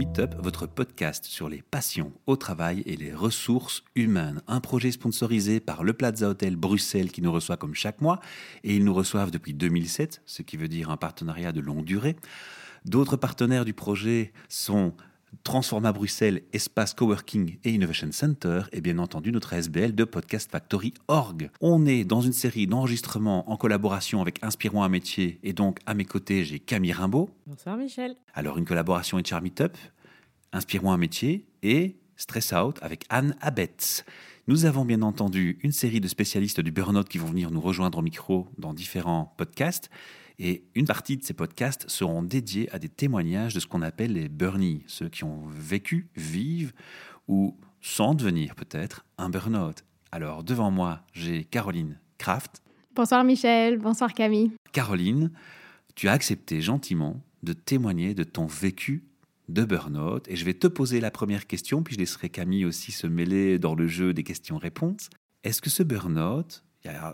Meetup, 0.00 0.34
votre 0.42 0.66
podcast 0.66 1.26
sur 1.26 1.50
les 1.50 1.60
passions 1.60 2.14
au 2.26 2.36
travail 2.36 2.82
et 2.86 2.96
les 2.96 3.12
ressources 3.12 3.84
humaines. 3.94 4.40
Un 4.48 4.60
projet 4.60 4.92
sponsorisé 4.92 5.60
par 5.60 5.84
le 5.84 5.92
Plaza 5.92 6.30
Hotel 6.30 6.56
Bruxelles 6.56 7.12
qui 7.12 7.20
nous 7.20 7.30
reçoit 7.30 7.58
comme 7.58 7.74
chaque 7.74 8.00
mois 8.00 8.18
et 8.64 8.74
ils 8.74 8.82
nous 8.82 8.94
reçoivent 8.94 9.30
depuis 9.30 9.52
2007, 9.52 10.22
ce 10.24 10.40
qui 10.40 10.56
veut 10.56 10.68
dire 10.68 10.88
un 10.88 10.96
partenariat 10.96 11.52
de 11.52 11.60
longue 11.60 11.84
durée. 11.84 12.16
D'autres 12.86 13.18
partenaires 13.18 13.66
du 13.66 13.74
projet 13.74 14.32
sont 14.48 14.94
Transforma 15.44 15.92
Bruxelles, 15.92 16.42
Espace 16.52 16.94
Coworking 16.94 17.58
et 17.64 17.70
Innovation 17.70 18.12
Center, 18.12 18.62
et 18.72 18.80
bien 18.80 18.98
entendu 18.98 19.32
notre 19.32 19.52
SBL 19.52 19.94
de 19.94 20.04
Podcast 20.04 20.50
Factory 20.50 20.94
Org. 21.08 21.50
On 21.60 21.86
est 21.86 22.04
dans 22.04 22.20
une 22.20 22.32
série 22.32 22.66
d'enregistrements 22.66 23.50
en 23.50 23.56
collaboration 23.56 24.20
avec 24.20 24.42
Inspirons 24.42 24.82
un 24.82 24.88
métier, 24.88 25.38
et 25.42 25.52
donc 25.52 25.78
à 25.86 25.94
mes 25.94 26.04
côtés 26.04 26.44
j'ai 26.44 26.58
Camille 26.58 26.92
Rimbaud. 26.92 27.30
Bonsoir 27.46 27.76
Michel. 27.76 28.16
Alors 28.34 28.58
une 28.58 28.64
collaboration 28.64 29.16
avec 29.16 29.26
Char 29.26 29.42
Meetup, 29.42 29.76
Inspirons 30.52 30.92
un 30.92 30.98
métier 30.98 31.46
et 31.62 31.96
Stress 32.16 32.52
Out 32.52 32.78
avec 32.82 33.04
Anne 33.08 33.36
Abetz. 33.40 34.04
Nous 34.46 34.64
avons 34.64 34.84
bien 34.84 35.02
entendu 35.02 35.58
une 35.62 35.72
série 35.72 36.00
de 36.00 36.08
spécialistes 36.08 36.60
du 36.60 36.72
burn-out 36.72 37.08
qui 37.08 37.18
vont 37.18 37.28
venir 37.28 37.50
nous 37.50 37.60
rejoindre 37.60 37.98
au 37.98 38.02
micro 38.02 38.48
dans 38.58 38.74
différents 38.74 39.32
podcasts. 39.36 39.90
Et 40.42 40.64
une 40.74 40.86
partie 40.86 41.18
de 41.18 41.22
ces 41.22 41.34
podcasts 41.34 41.84
seront 41.90 42.22
dédiés 42.22 42.72
à 42.72 42.78
des 42.78 42.88
témoignages 42.88 43.52
de 43.52 43.60
ce 43.60 43.66
qu'on 43.66 43.82
appelle 43.82 44.14
les 44.14 44.30
burnies, 44.30 44.82
ceux 44.86 45.10
qui 45.10 45.22
ont 45.22 45.42
vécu, 45.48 46.08
vivent 46.16 46.72
ou 47.28 47.58
sans 47.82 48.14
devenir 48.14 48.54
peut-être 48.54 49.04
un 49.18 49.28
burn-out. 49.28 49.84
Alors 50.10 50.42
devant 50.42 50.70
moi, 50.70 51.02
j'ai 51.12 51.44
Caroline 51.44 51.98
Kraft. 52.16 52.62
Bonsoir 52.94 53.22
Michel, 53.22 53.76
bonsoir 53.76 54.14
Camille. 54.14 54.50
Caroline, 54.72 55.30
tu 55.94 56.08
as 56.08 56.12
accepté 56.12 56.62
gentiment 56.62 57.22
de 57.42 57.52
témoigner 57.52 58.14
de 58.14 58.24
ton 58.24 58.46
vécu 58.46 59.04
de 59.50 59.64
burn-out 59.64 60.26
et 60.26 60.36
je 60.36 60.44
vais 60.46 60.54
te 60.54 60.68
poser 60.68 61.00
la 61.00 61.10
première 61.10 61.46
question, 61.46 61.82
puis 61.82 61.96
je 61.96 62.00
laisserai 62.00 62.30
Camille 62.30 62.64
aussi 62.64 62.92
se 62.92 63.06
mêler 63.06 63.58
dans 63.58 63.74
le 63.74 63.86
jeu 63.88 64.14
des 64.14 64.22
questions-réponses. 64.22 65.10
Est-ce 65.44 65.60
que 65.60 65.68
ce 65.68 65.82
burn-out, 65.82 66.64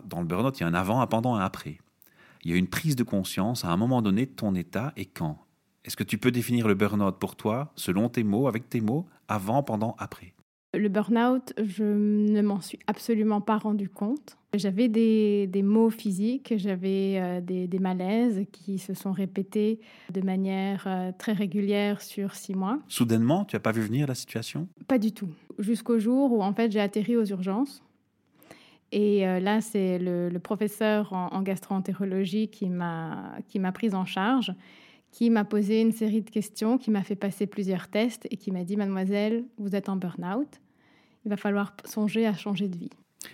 dans 0.05 0.21
le 0.21 0.27
burn-out, 0.27 0.57
il 0.59 0.61
y 0.61 0.63
a 0.63 0.67
un 0.67 0.73
avant, 0.73 1.01
un 1.01 1.07
pendant, 1.07 1.35
un 1.35 1.41
après? 1.41 1.79
Il 2.43 2.51
y 2.51 2.53
a 2.53 2.57
une 2.57 2.67
prise 2.67 2.95
de 2.95 3.03
conscience 3.03 3.65
à 3.65 3.69
un 3.69 3.77
moment 3.77 4.01
donné 4.01 4.25
de 4.25 4.31
ton 4.31 4.55
état 4.55 4.93
et 4.95 5.05
quand? 5.05 5.39
Est-ce 5.85 5.95
que 5.95 6.03
tu 6.03 6.17
peux 6.17 6.31
définir 6.31 6.67
le 6.67 6.73
burn-out 6.73 7.17
pour 7.17 7.35
toi, 7.35 7.71
selon 7.75 8.09
tes 8.09 8.23
mots, 8.23 8.47
avec 8.47 8.69
tes 8.69 8.81
mots, 8.81 9.05
avant, 9.29 9.63
pendant, 9.63 9.95
après? 9.99 10.33
Le 10.73 10.89
burn-out, 10.89 11.53
je 11.63 11.83
ne 11.83 12.41
m'en 12.41 12.59
suis 12.59 12.77
absolument 12.87 13.39
pas 13.39 13.57
rendu 13.57 13.87
compte. 13.87 14.37
J'avais 14.53 14.89
des, 14.89 15.47
des 15.47 15.61
maux 15.61 15.89
physiques, 15.89 16.53
j'avais 16.57 17.17
euh, 17.17 17.41
des, 17.41 17.67
des, 17.67 17.79
malaises 17.79 18.45
qui 18.51 18.77
se 18.79 18.93
sont 18.93 19.11
répétés 19.11 19.79
de 20.11 20.21
manière 20.21 20.83
euh, 20.87 21.11
très 21.17 21.33
régulière 21.33 22.01
sur 22.01 22.35
six 22.35 22.53
mois. 22.53 22.79
Soudainement, 22.87 23.45
tu 23.45 23.55
n'as 23.55 23.61
pas 23.61 23.71
vu 23.71 23.81
venir 23.81 24.07
la 24.07 24.15
situation? 24.15 24.67
Pas 24.87 24.99
du 24.99 25.13
tout. 25.13 25.29
Jusqu'au 25.57 25.99
jour 25.99 26.33
où 26.33 26.41
en 26.43 26.53
fait 26.53 26.71
j'ai 26.71 26.81
atterri 26.81 27.15
aux 27.15 27.25
urgences 27.25 27.81
et 28.91 29.27
euh, 29.27 29.39
là, 29.39 29.61
c'est 29.61 29.99
le, 29.99 30.37
professeur 30.39 31.11
en, 31.13 31.41
gastroentérologie 31.41 32.47
qui 32.47 32.69
m'a 32.69 33.41
prise 33.73 33.95
en 33.95 34.05
charge, 34.05 34.53
qui 35.11 35.29
m'a 35.29 35.43
posé 35.43 35.81
une 35.81 35.91
série 35.91 36.21
de 36.21 36.29
questions, 36.29 36.77
qui 36.77 36.91
m'a 36.91 37.03
fait 37.03 37.15
passer 37.15 37.47
plusieurs 37.47 37.87
tests 37.87 38.27
et 38.29 38.37
qui 38.37 38.51
m'a 38.51 38.63
dit, 38.63 38.77
mademoiselle, 38.77 39.45
vous 39.57 39.75
êtes 39.75 39.89
en 39.89 39.95
burn-out, 39.95 40.61
il 41.25 41.29
va 41.29 41.37
falloir 41.37 41.75
songer 41.85 42.25
à 42.25 42.33
changer 42.33 42.67
de 42.67 42.77
vie. 42.77 42.89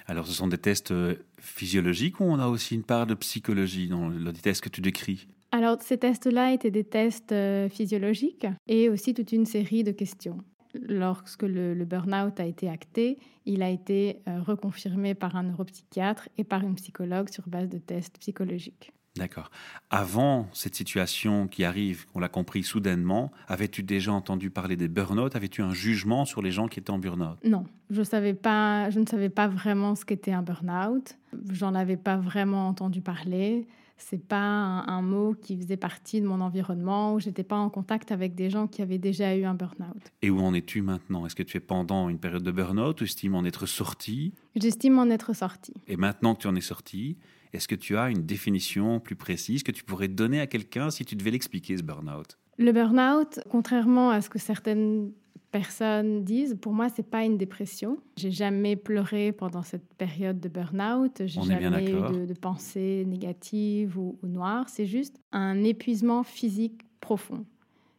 Alors, 0.08 0.26
ce 0.26 0.34
sont 0.34 0.48
des 0.48 0.58
tests 0.58 0.92
euh, 0.92 1.16
physiologiques 1.40 2.20
ou 2.20 2.24
on 2.24 2.40
a 2.40 2.48
aussi 2.48 2.76
une 2.76 2.84
part 2.84 3.06
de 3.06 3.14
psychologie 3.14 3.88
dans 3.88 4.10
les 4.10 4.34
tests 4.34 4.62
que 4.62 4.70
tu 4.70 4.82
décris? 4.82 5.28
Alors, 5.52 5.78
ces 5.82 5.98
tests-là 5.98 6.52
étaient 6.54 6.72
des 6.72 6.84
tests 6.84 7.32
euh, 7.32 7.70
physiologiques 7.70 8.48
et 8.68 8.90
aussi 8.90 9.14
toute 9.14 9.32
une 9.32 9.46
série 9.46 9.84
de 9.84 9.92
questions 9.92 10.38
lorsque 10.74 11.44
le, 11.44 11.86
burn-out 11.86 12.40
a 12.40 12.46
été 12.46 12.70
acté, 12.70 13.20
il 13.46 13.62
a 13.62 13.70
été 13.70 14.22
euh, 14.28 14.42
reconfirmé 14.42 15.14
par 15.14 15.36
un 15.36 15.44
neuropsychiatre 15.44 16.30
et 16.38 16.44
par 16.44 16.62
une 16.64 16.76
psychologue 16.76 17.30
sur 17.30 17.48
base 17.48 17.70
de 17.70 17.78
tests 17.78 18.18
psychologiques. 18.20 18.94
D'accord. 19.16 19.52
Avant 19.92 20.48
cette 20.54 20.74
situation 20.74 21.48
qui 21.48 21.64
arrive, 21.64 22.06
on 22.16 22.20
l'a 22.20 22.30
compris 22.30 22.64
soudainement, 22.64 23.32
avais-tu 23.48 23.84
déjà 23.84 24.12
entendu 24.12 24.50
parler 24.50 24.76
des 24.76 24.88
burn-out? 24.88 25.36
Avais-tu 25.36 25.62
un 25.62 25.72
jugement 25.72 26.26
sur 26.26 26.42
les 26.42 26.50
gens 26.50 26.68
qui 26.68 26.80
étaient 26.80 26.90
en 26.90 26.98
burn-out? 26.98 27.38
Non, 27.46 27.66
je, 27.92 28.02
savais 28.02 28.34
pas, 28.34 28.90
je 28.90 29.00
ne 29.00 29.06
savais 29.06 29.30
pas 29.30 29.48
vraiment 29.48 29.94
ce 29.94 30.04
qu'était 30.04 30.32
un 30.32 30.42
burn-out. 30.42 31.16
J'en 31.52 31.76
avais 31.76 31.98
pas 31.98 32.18
vraiment 32.18 32.68
entendu 32.68 33.02
parler 33.02 33.68
c'est 34.04 34.26
pas 34.28 34.38
un, 34.38 35.02
mot 35.02 35.34
qui 35.34 35.58
faisait 35.58 35.78
partie 35.78 36.22
de 36.22 36.28
mon 36.28 36.42
environnement, 36.42 37.14
où 37.14 37.20
j'étais 37.20 37.44
pas 37.44 37.56
en 37.56 37.70
contact 37.70 38.12
avec 38.12 38.36
des 38.36 38.50
gens 38.50 38.68
qui 38.68 38.82
avaient 38.82 38.98
déjà 38.98 39.36
eu 39.36 39.46
un 39.46 39.54
burn-out. 39.54 40.12
Et 40.22 40.30
où 40.30 40.40
en 40.40 40.54
es-tu 40.54 40.82
maintenant? 40.82 41.26
Est-ce 41.26 41.36
que 41.36 41.44
tu 41.44 41.58
es 41.58 41.60
pendant 41.60 42.10
une 42.10 42.20
période 42.20 42.44
de 42.44 42.52
burn-out 42.52 43.00
ou 43.00 43.04
estimes 43.06 43.36
en 43.36 43.46
être 43.46 43.66
sorti? 43.66 44.34
J'estime 44.56 45.00
en 45.00 45.10
être 45.10 45.34
sorti. 45.34 45.74
Et 45.88 45.98
maintenant 45.98 46.36
que 46.36 46.42
tu 46.42 46.48
en 46.48 46.56
es 46.56 46.62
sorti, 46.62 47.18
est-ce 47.54 47.68
que 47.68 47.76
tu 47.76 47.98
as 47.98 48.10
une 48.10 48.26
définition 48.26 49.00
plus 49.00 49.16
précise 49.16 49.64
que 49.64 49.72
tu 49.72 49.84
pourrais 49.84 50.10
donner 50.10 50.40
à 50.42 50.48
quelqu'un 50.48 50.90
si 50.90 51.06
tu 51.06 51.16
devais 51.16 51.32
l'expliquer, 51.32 51.78
ce 51.78 51.84
burn-out? 51.84 52.38
Le 52.58 52.72
burn-out, 52.72 53.40
contrairement 53.50 54.10
à 54.10 54.22
ce 54.22 54.30
que 54.30 54.40
certaines 54.40 55.12
personnes 55.54 56.24
disent, 56.24 56.58
pour 56.60 56.74
moi, 56.74 56.90
c'est 56.90 57.08
pas 57.10 57.24
une 57.24 57.38
dépression. 57.38 58.00
J'ai 58.18 58.32
jamais 58.32 58.76
pleuré 58.76 59.32
pendant 59.32 59.62
cette 59.62 59.94
période 59.94 60.40
de 60.40 60.50
burn-out. 60.50 61.22
J'ai 61.26 61.42
jamais 61.44 61.92
eu 61.92 62.26
de, 62.26 62.34
pensées 62.34 63.06
négatives 63.08 63.98
ou, 63.98 64.18
noires. 64.24 64.68
C'est 64.68 64.88
juste 64.88 65.22
un 65.32 65.64
épuisement 65.64 66.24
physique 66.24 66.82
profond. 67.00 67.46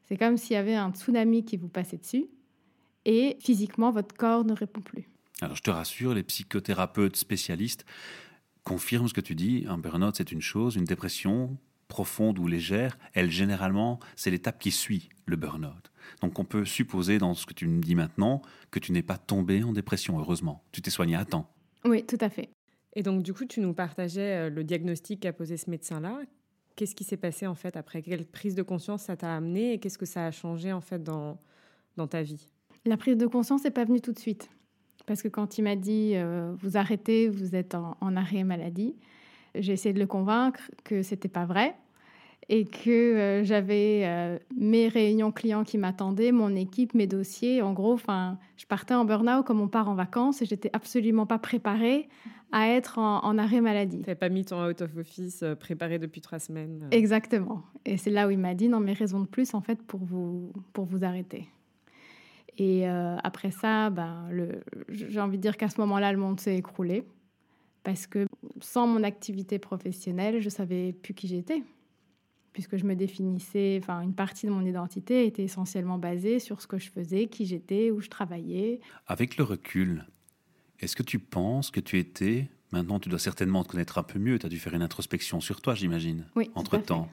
C'est 0.02 0.16
comme 0.16 0.36
s'il 0.36 0.54
y 0.54 0.56
avait 0.56 0.74
un 0.74 0.90
tsunami 0.90 1.44
qui 1.44 1.56
vous 1.56 1.68
passait 1.68 1.96
dessus 1.96 2.26
et 3.04 3.36
physiquement, 3.40 3.92
votre 3.92 4.14
corps 4.14 4.44
ne 4.44 4.52
répond 4.52 4.80
plus. 4.80 5.08
Alors, 5.40 5.56
je 5.56 5.62
te 5.62 5.70
rassure, 5.70 6.12
les 6.12 6.24
psychothérapeutes 6.24 7.16
spécialistes 7.16 7.84
confirment 8.64 9.08
ce 9.08 9.14
que 9.14 9.20
tu 9.20 9.36
dis. 9.36 9.64
Un 9.68 9.78
burn-out, 9.78 10.16
c'est 10.16 10.32
une 10.32 10.42
chose, 10.42 10.74
une 10.74 10.84
dépression 10.84 11.56
profonde 11.86 12.38
ou 12.40 12.48
légère, 12.48 12.98
elle, 13.12 13.30
généralement, 13.30 14.00
c'est 14.16 14.30
l'étape 14.30 14.58
qui 14.58 14.72
suit 14.72 15.10
le 15.26 15.36
burn-out. 15.36 15.92
Donc 16.20 16.38
on 16.38 16.44
peut 16.44 16.64
supposer 16.64 17.18
dans 17.18 17.34
ce 17.34 17.46
que 17.46 17.54
tu 17.54 17.66
me 17.66 17.80
dis 17.80 17.94
maintenant 17.94 18.42
que 18.70 18.78
tu 18.78 18.92
n'es 18.92 19.02
pas 19.02 19.18
tombé 19.18 19.62
en 19.62 19.72
dépression, 19.72 20.18
heureusement. 20.18 20.62
Tu 20.72 20.82
t'es 20.82 20.90
soigné 20.90 21.16
à 21.16 21.24
temps. 21.24 21.50
Oui, 21.84 22.04
tout 22.04 22.18
à 22.20 22.28
fait. 22.28 22.50
Et 22.94 23.02
donc 23.02 23.22
du 23.22 23.34
coup, 23.34 23.44
tu 23.44 23.60
nous 23.60 23.74
partageais 23.74 24.46
euh, 24.46 24.50
le 24.50 24.64
diagnostic 24.64 25.20
qu'a 25.20 25.32
posé 25.32 25.56
ce 25.56 25.68
médecin-là. 25.70 26.20
Qu'est-ce 26.76 26.94
qui 26.94 27.04
s'est 27.04 27.16
passé 27.16 27.46
en 27.46 27.54
fait 27.54 27.76
après? 27.76 28.02
Quelle 28.02 28.24
prise 28.24 28.54
de 28.54 28.62
conscience 28.62 29.02
ça 29.04 29.16
t'a 29.16 29.34
amené 29.34 29.72
et 29.72 29.78
qu'est-ce 29.78 29.98
que 29.98 30.06
ça 30.06 30.26
a 30.26 30.30
changé 30.30 30.72
en 30.72 30.80
fait 30.80 31.02
dans, 31.02 31.38
dans 31.96 32.06
ta 32.06 32.22
vie? 32.22 32.48
La 32.84 32.96
prise 32.96 33.16
de 33.16 33.26
conscience 33.26 33.64
n'est 33.64 33.70
pas 33.70 33.84
venue 33.84 34.00
tout 34.00 34.12
de 34.12 34.18
suite. 34.18 34.50
Parce 35.06 35.22
que 35.22 35.28
quand 35.28 35.58
il 35.58 35.62
m'a 35.62 35.76
dit 35.76 36.12
euh, 36.14 36.54
vous 36.58 36.76
arrêtez, 36.76 37.28
vous 37.28 37.54
êtes 37.54 37.74
en, 37.74 37.96
en 38.00 38.16
arrêt 38.16 38.42
maladie, 38.42 38.96
j'ai 39.54 39.72
essayé 39.72 39.92
de 39.92 40.00
le 40.00 40.06
convaincre 40.06 40.70
que 40.82 41.02
c'était 41.02 41.28
pas 41.28 41.44
vrai 41.44 41.76
et 42.48 42.64
que 42.64 42.90
euh, 42.90 43.44
j'avais 43.44 44.02
euh, 44.04 44.38
mes 44.54 44.88
réunions 44.88 45.32
clients 45.32 45.64
qui 45.64 45.78
m'attendaient, 45.78 46.32
mon 46.32 46.54
équipe, 46.54 46.94
mes 46.94 47.06
dossiers. 47.06 47.62
En 47.62 47.72
gros, 47.72 47.94
enfin, 47.94 48.38
je 48.56 48.66
partais 48.66 48.94
en 48.94 49.04
burn-out 49.04 49.44
comme 49.46 49.60
on 49.60 49.68
part 49.68 49.88
en 49.88 49.94
vacances 49.94 50.42
et 50.42 50.46
j'étais 50.46 50.70
absolument 50.72 51.26
pas 51.26 51.38
préparée 51.38 52.08
à 52.52 52.68
être 52.68 52.98
en, 52.98 53.36
arrêt 53.38 53.60
maladie. 53.60 53.96
Tu 53.96 54.02
n'avais 54.02 54.14
pas 54.14 54.28
mis 54.28 54.44
ton 54.44 54.64
out 54.64 54.82
of 54.82 54.96
office 54.96 55.42
euh, 55.42 55.54
préparé 55.54 55.98
depuis 55.98 56.20
trois 56.20 56.38
semaines. 56.38 56.86
Exactement. 56.90 57.62
Et 57.86 57.96
c'est 57.96 58.10
là 58.10 58.28
où 58.28 58.30
il 58.30 58.38
m'a 58.38 58.54
dit 58.54 58.68
non, 58.68 58.80
mais 58.80 58.92
raison 58.92 59.20
de 59.20 59.26
plus 59.26 59.54
en 59.54 59.60
fait 59.60 59.82
pour 59.82 60.04
vous 60.04 60.52
pour 60.72 60.84
vous 60.84 61.04
arrêter. 61.04 61.48
Et 62.56 62.86
après 62.86 63.50
ça, 63.50 63.90
ben, 63.90 64.28
j'ai 64.88 65.18
envie 65.18 65.38
de 65.38 65.42
dire 65.42 65.56
qu'à 65.56 65.68
ce 65.68 65.80
moment-là, 65.80 66.12
le 66.12 66.18
monde 66.18 66.38
s'est 66.38 66.56
écroulé 66.56 67.02
parce 67.82 68.06
que 68.06 68.26
sans 68.60 68.86
mon 68.86 69.02
activité 69.02 69.58
professionnelle, 69.58 70.40
je 70.40 70.48
savais 70.48 70.92
plus 70.92 71.14
qui 71.14 71.26
j'étais 71.26 71.64
puisque 72.54 72.78
je 72.78 72.86
me 72.86 72.94
définissais, 72.94 73.78
enfin 73.82 74.00
une 74.00 74.14
partie 74.14 74.46
de 74.46 74.50
mon 74.52 74.64
identité 74.64 75.26
était 75.26 75.42
essentiellement 75.42 75.98
basée 75.98 76.38
sur 76.38 76.62
ce 76.62 76.66
que 76.66 76.78
je 76.78 76.90
faisais, 76.90 77.26
qui 77.26 77.44
j'étais, 77.44 77.90
où 77.90 78.00
je 78.00 78.08
travaillais. 78.08 78.80
Avec 79.06 79.36
le 79.36 79.44
recul, 79.44 80.06
est-ce 80.80 80.96
que 80.96 81.02
tu 81.02 81.18
penses 81.18 81.70
que 81.70 81.80
tu 81.80 81.98
étais, 81.98 82.48
maintenant 82.72 82.98
tu 82.98 83.10
dois 83.10 83.18
certainement 83.18 83.62
te 83.64 83.68
connaître 83.68 83.98
un 83.98 84.02
peu 84.04 84.18
mieux, 84.18 84.38
tu 84.38 84.46
as 84.46 84.48
dû 84.48 84.58
faire 84.58 84.72
une 84.72 84.82
introspection 84.82 85.40
sur 85.40 85.60
toi, 85.60 85.74
j'imagine, 85.74 86.24
oui, 86.36 86.50
entre-temps. 86.54 87.10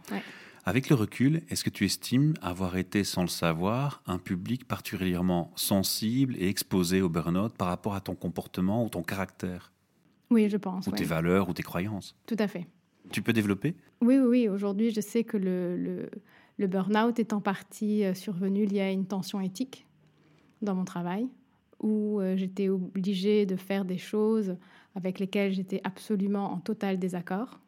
Avec 0.63 0.89
le 0.89 0.95
recul, 0.95 1.41
est-ce 1.49 1.63
que 1.63 1.71
tu 1.71 1.85
estimes 1.85 2.35
avoir 2.43 2.77
été, 2.77 3.03
sans 3.03 3.23
le 3.23 3.27
savoir, 3.27 4.03
un 4.05 4.19
public 4.19 4.67
particulièrement 4.67 5.51
sensible 5.55 6.35
et 6.37 6.47
exposé 6.47 7.01
au 7.01 7.09
burn-out 7.09 7.53
par 7.57 7.67
rapport 7.67 7.95
à 7.95 8.01
ton 8.01 8.13
comportement 8.13 8.85
ou 8.85 8.89
ton 8.89 9.01
caractère? 9.01 9.73
Oui, 10.29 10.49
je 10.49 10.57
pense. 10.57 10.85
Ou 10.85 10.91
tes 10.91 11.03
valeurs 11.03 11.49
ou 11.49 11.53
tes 11.53 11.63
croyances? 11.63 12.15
Tout 12.27 12.35
à 12.37 12.47
fait. 12.47 12.67
Tu 13.11 13.21
peux 13.21 13.33
développer? 13.33 13.75
Oui, 14.01 14.17
oui, 14.17 14.27
oui. 14.27 14.49
Aujourd'hui, 14.49 14.91
je 14.91 15.01
sais 15.01 15.23
que 15.23 15.37
le, 15.37 15.75
le, 15.77 16.09
le 16.57 16.67
burn-out 16.67 17.19
est 17.19 17.33
en 17.33 17.41
partie 17.41 18.05
euh, 18.05 18.13
survenu 18.13 18.65
lié 18.65 18.81
à 18.81 18.91
une 18.91 19.05
tension 19.05 19.41
éthique 19.41 19.87
dans 20.61 20.75
mon 20.75 20.85
travail, 20.85 21.27
où 21.81 22.19
euh, 22.19 22.37
j'étais 22.37 22.69
obligée 22.69 23.45
de 23.45 23.55
faire 23.55 23.83
des 23.83 23.97
choses 23.97 24.55
avec 24.95 25.19
lesquelles 25.19 25.53
j'étais 25.53 25.81
absolument 25.83 26.51
en 26.51 26.59
total 26.59 26.99
désaccord. 26.99 27.59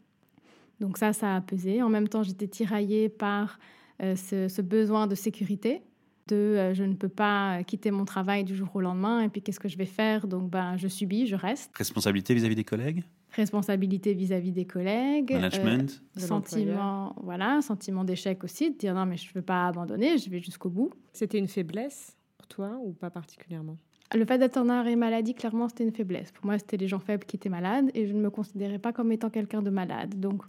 Donc 0.79 0.97
ça, 0.97 1.13
ça 1.13 1.35
a 1.35 1.41
pesé. 1.41 1.81
En 1.81 1.89
même 1.89 2.07
temps, 2.07 2.23
j'étais 2.23 2.47
tiraillée 2.47 3.09
par 3.09 3.59
euh, 4.01 4.15
ce, 4.15 4.47
ce, 4.47 4.61
besoin 4.61 5.07
de 5.07 5.15
sécurité, 5.15 5.81
de 6.27 6.35
euh, 6.35 6.73
je 6.73 6.83
ne 6.83 6.93
peux 6.93 7.09
pas 7.09 7.63
quitter 7.63 7.91
mon 7.91 8.05
travail 8.05 8.43
du 8.43 8.55
jour 8.55 8.69
au 8.73 8.81
lendemain 8.81 9.21
et 9.21 9.29
puis 9.29 9.41
qu'est-ce 9.41 9.59
que 9.59 9.67
je 9.67 9.77
vais 9.77 9.85
faire? 9.85 10.27
Donc 10.27 10.49
ben, 10.49 10.77
je 10.77 10.87
subis, 10.87 11.27
je 11.27 11.35
reste. 11.35 11.71
Responsabilité 11.77 12.33
vis-à-vis 12.33 12.55
des 12.55 12.63
collègues? 12.63 13.03
Responsabilité 13.31 14.13
vis-à-vis 14.13 14.51
des 14.51 14.65
collègues. 14.65 15.31
Management 15.31 16.03
Sentiment, 16.17 17.15
voilà, 17.23 17.61
sentiment 17.61 18.03
d'échec 18.03 18.43
aussi, 18.43 18.71
de 18.71 18.77
dire 18.77 18.93
non 18.93 19.05
mais 19.05 19.17
je 19.17 19.27
ne 19.29 19.33
veux 19.33 19.41
pas 19.41 19.67
abandonner, 19.67 20.17
je 20.17 20.29
vais 20.29 20.39
jusqu'au 20.39 20.69
bout. 20.69 20.91
C'était 21.13 21.39
une 21.39 21.47
faiblesse 21.47 22.15
pour 22.37 22.47
toi 22.47 22.77
ou 22.83 22.93
pas 22.93 23.09
particulièrement? 23.09 23.77
Le 24.15 24.25
fait 24.25 24.37
d'être 24.37 24.57
en 24.57 24.69
arrêt 24.69 24.95
maladie, 24.95 25.33
clairement, 25.33 25.67
c'était 25.67 25.85
une 25.85 25.93
faiblesse. 25.93 26.31
Pour 26.31 26.45
moi, 26.45 26.59
c'était 26.59 26.77
les 26.77 26.87
gens 26.87 26.99
faibles 26.99 27.25
qui 27.25 27.35
étaient 27.35 27.49
malades 27.49 27.89
et 27.95 28.05
je 28.05 28.13
ne 28.13 28.21
me 28.21 28.29
considérais 28.29 28.77
pas 28.77 28.93
comme 28.93 29.11
étant 29.11 29.31
quelqu'un 29.31 29.63
de 29.63 29.71
malade. 29.71 30.19
Donc, 30.19 30.43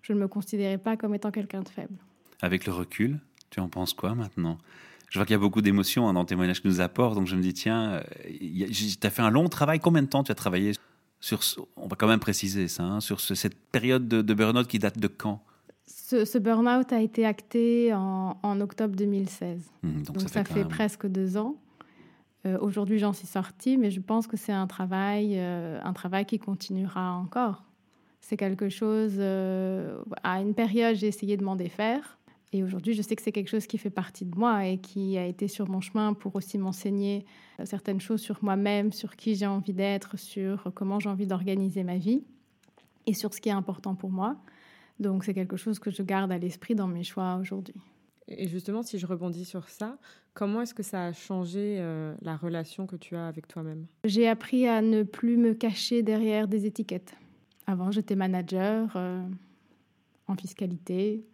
je 0.00 0.14
ne 0.14 0.20
me 0.20 0.28
considérais 0.28 0.78
pas 0.78 0.96
comme 0.96 1.14
étant 1.14 1.30
quelqu'un 1.30 1.60
de 1.60 1.68
faible. 1.68 1.98
Avec 2.40 2.64
le 2.64 2.72
recul, 2.72 3.20
tu 3.50 3.60
en 3.60 3.68
penses 3.68 3.92
quoi 3.92 4.14
maintenant? 4.14 4.56
Je 5.10 5.18
vois 5.18 5.26
qu'il 5.26 5.34
y 5.34 5.36
a 5.36 5.40
beaucoup 5.40 5.60
d'émotions 5.60 6.08
hein, 6.08 6.14
dans 6.14 6.20
le 6.20 6.26
témoignage 6.26 6.62
que 6.62 6.68
nous 6.68 6.80
apportes, 6.80 7.14
donc 7.14 7.26
je 7.26 7.36
me 7.36 7.42
dis, 7.42 7.52
tiens, 7.52 8.02
tu 8.24 8.96
as 9.02 9.10
fait 9.10 9.22
un 9.22 9.30
long 9.30 9.48
travail. 9.48 9.78
Combien 9.78 10.02
de 10.02 10.08
temps 10.08 10.24
tu 10.24 10.32
as 10.32 10.34
travaillé 10.34 10.72
sur, 11.20 11.40
on 11.76 11.86
va 11.86 11.96
quand 11.96 12.08
même 12.08 12.20
préciser 12.20 12.68
ça, 12.68 12.84
hein, 12.84 13.00
sur 13.00 13.20
cette 13.20 13.54
période 13.54 14.08
de, 14.08 14.22
de 14.22 14.34
burn-out 14.34 14.66
qui 14.66 14.78
date 14.78 14.98
de 14.98 15.08
quand? 15.08 15.42
Ce, 15.86 16.38
burn-out 16.38 16.92
a 16.92 17.00
été 17.00 17.26
acté 17.26 17.92
en, 17.94 18.60
octobre 18.60 18.96
2016. 18.96 19.70
Mmh, 19.82 20.02
donc, 20.02 20.28
ça, 20.28 20.44
fait, 20.44 20.64
presque 20.64 21.06
deux 21.06 21.36
ans. 21.36 21.56
Euh, 22.46 22.58
aujourd'hui, 22.60 22.98
j'en 22.98 23.12
suis 23.12 23.26
sortie, 23.26 23.76
mais 23.76 23.90
je 23.90 24.00
pense 24.00 24.26
que 24.26 24.36
c'est 24.36 24.52
un 24.52 24.66
travail, 24.66 25.34
euh, 25.36 25.78
un 25.82 25.92
travail 25.92 26.24
qui 26.24 26.38
continuera 26.38 27.12
encore. 27.12 27.64
C'est 28.20 28.36
quelque 28.36 28.68
chose. 28.68 29.14
Euh, 29.18 30.00
à 30.22 30.40
une 30.40 30.54
période, 30.54 30.96
j'ai 30.96 31.06
essayé 31.06 31.36
de 31.36 31.44
m'en 31.44 31.56
défaire. 31.56 32.18
Et 32.52 32.64
aujourd'hui, 32.64 32.94
je 32.94 33.02
sais 33.02 33.14
que 33.14 33.22
c'est 33.22 33.32
quelque 33.32 33.48
chose 33.48 33.66
qui 33.66 33.78
fait 33.78 33.90
partie 33.90 34.24
de 34.24 34.36
moi 34.36 34.66
et 34.66 34.78
qui 34.78 35.16
a 35.16 35.24
été 35.24 35.46
sur 35.46 35.68
mon 35.68 35.80
chemin 35.80 36.14
pour 36.14 36.34
aussi 36.34 36.58
m'enseigner 36.58 37.24
certaines 37.64 38.00
choses 38.00 38.20
sur 38.20 38.42
moi-même, 38.42 38.92
sur 38.92 39.14
qui 39.14 39.36
j'ai 39.36 39.46
envie 39.46 39.72
d'être, 39.72 40.18
sur 40.18 40.72
comment 40.74 40.98
j'ai 40.98 41.08
envie 41.08 41.28
d'organiser 41.28 41.84
ma 41.84 41.96
vie 41.96 42.24
et 43.06 43.14
sur 43.14 43.32
ce 43.32 43.40
qui 43.40 43.50
est 43.50 43.52
important 43.52 43.94
pour 43.94 44.10
moi. 44.10 44.36
Donc 44.98 45.24
c'est 45.24 45.34
quelque 45.34 45.56
chose 45.56 45.78
que 45.78 45.90
je 45.90 46.02
garde 46.02 46.32
à 46.32 46.38
l'esprit 46.38 46.74
dans 46.74 46.88
mes 46.88 47.04
choix 47.04 47.36
aujourd'hui. 47.36 47.74
Et 48.28 48.46
justement, 48.48 48.82
si 48.82 48.98
je 48.98 49.06
rebondis 49.06 49.44
sur 49.44 49.68
ça, 49.68 49.98
comment 50.34 50.62
est-ce 50.62 50.74
que 50.74 50.82
ça 50.82 51.06
a 51.06 51.12
changé 51.12 51.78
euh, 51.78 52.14
la 52.22 52.36
relation 52.36 52.86
que 52.86 52.96
tu 52.96 53.16
as 53.16 53.26
avec 53.26 53.48
toi-même? 53.48 53.86
J'ai 54.04 54.28
appris 54.28 54.68
à 54.68 54.82
ne 54.82 55.02
plus 55.02 55.36
me 55.36 55.54
cacher 55.54 56.02
derrière 56.02 56.46
des 56.46 56.66
étiquettes. 56.66 57.14
Avant, 57.66 57.90
j'étais 57.90 58.14
manager 58.14 58.92
euh, 58.94 59.22
en 60.28 60.36
fiscalité, 60.36 61.24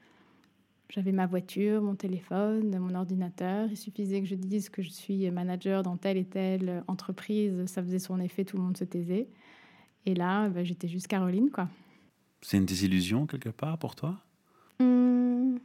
j'avais 0.89 1.13
ma 1.13 1.27
voiture, 1.27 1.83
mon 1.83 1.95
téléphone, 1.95 2.79
mon 2.79 2.95
ordinateur. 2.95 3.69
Il 3.71 3.77
suffisait 3.77 4.21
que 4.21 4.27
je 4.27 4.35
dise 4.35 4.69
que 4.69 4.83
je 4.83 4.91
suis 4.91 5.31
manager 5.31 5.83
dans 5.83 5.97
telle 5.97 6.17
et 6.17 6.25
telle 6.25 6.85
entreprise. 6.87 7.67
Ça 7.67 7.83
faisait 7.83 7.99
son 7.99 8.21
effet, 8.21 8.45
tout 8.45 8.57
le 8.57 8.63
monde 8.63 8.77
se 8.77 8.85
taisait. 8.85 9.29
Et 10.07 10.15
là, 10.15 10.49
ben, 10.49 10.65
j'étais 10.65 10.89
juste 10.89 11.09
Caroline, 11.09 11.51
quoi. 11.51 11.69
C'est 12.41 12.59
une 12.59 12.67
désillusion 12.67 13.27
quelque 13.27 13.49
part 13.49 13.77
pour 13.79 13.97
toi? 13.97 14.17
Hum. 14.79 15.59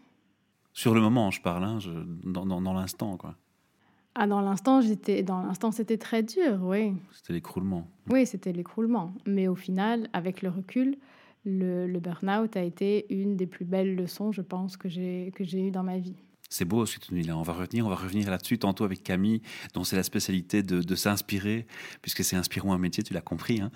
Sur 0.74 0.96
le 0.96 1.02
moment, 1.02 1.30
je 1.30 1.42
parle, 1.42 1.64
hein, 1.64 1.78
dans, 2.24 2.46
dans, 2.46 2.74
l'instant, 2.74 3.18
quoi. 3.18 3.36
Ah, 4.16 4.26
dans 4.26 4.42
l'instant, 4.42 4.82
j'étais, 4.82 5.22
dans 5.22 5.44
l'instant, 5.44 5.72
c'était 5.72 5.98
très 5.98 6.24
dur, 6.24 6.60
oui. 6.64 6.94
C'était 7.12 7.34
l'écroulement. 7.34 7.88
Oui, 8.10 8.26
c'était 8.26 8.52
l'écroulement. 8.52 9.14
Mais 9.28 9.48
au 9.48 9.56
final, 9.56 10.10
avec 10.14 10.42
le 10.42 10.50
recul, 10.50 10.98
le, 11.44 11.88
le 11.88 12.00
burn-out 12.00 12.56
a 12.56 12.62
été 12.62 13.06
une 13.14 13.36
des 13.36 13.48
plus 13.48 13.66
belles 13.66 13.96
leçons, 13.96 14.32
je 14.32 14.42
pense, 14.42 14.78
que 14.78 14.90
j'ai, 14.90 15.32
eues 15.54 15.72
dans 15.72 15.84
ma 15.84 15.98
vie. 15.98 16.16
C'est 16.50 16.66
beau 16.66 16.86
ce 16.86 17.00
que 17.00 17.06
tu 17.06 17.22
là. 17.22 17.38
On 17.38 17.44
va 17.44 17.54
revenir, 17.54 17.86
on 17.86 17.90
va 17.90 17.96
revenir 17.96 18.30
là-dessus 18.30 18.58
tantôt 18.58 18.84
avec 18.84 19.04
Camille, 19.04 19.42
dont 19.74 19.86
c'est 19.86 19.96
la 19.96 20.04
spécialité 20.04 20.64
de, 20.64 20.96
s'inspirer, 20.96 21.66
puisque 22.02 22.26
c'est 22.26 22.36
inspirant 22.36 22.74
un 22.74 22.78
métier, 22.78 23.04
tu 23.04 23.14
l'as 23.14 23.22
compris. 23.22 23.62
Hein. 23.62 23.72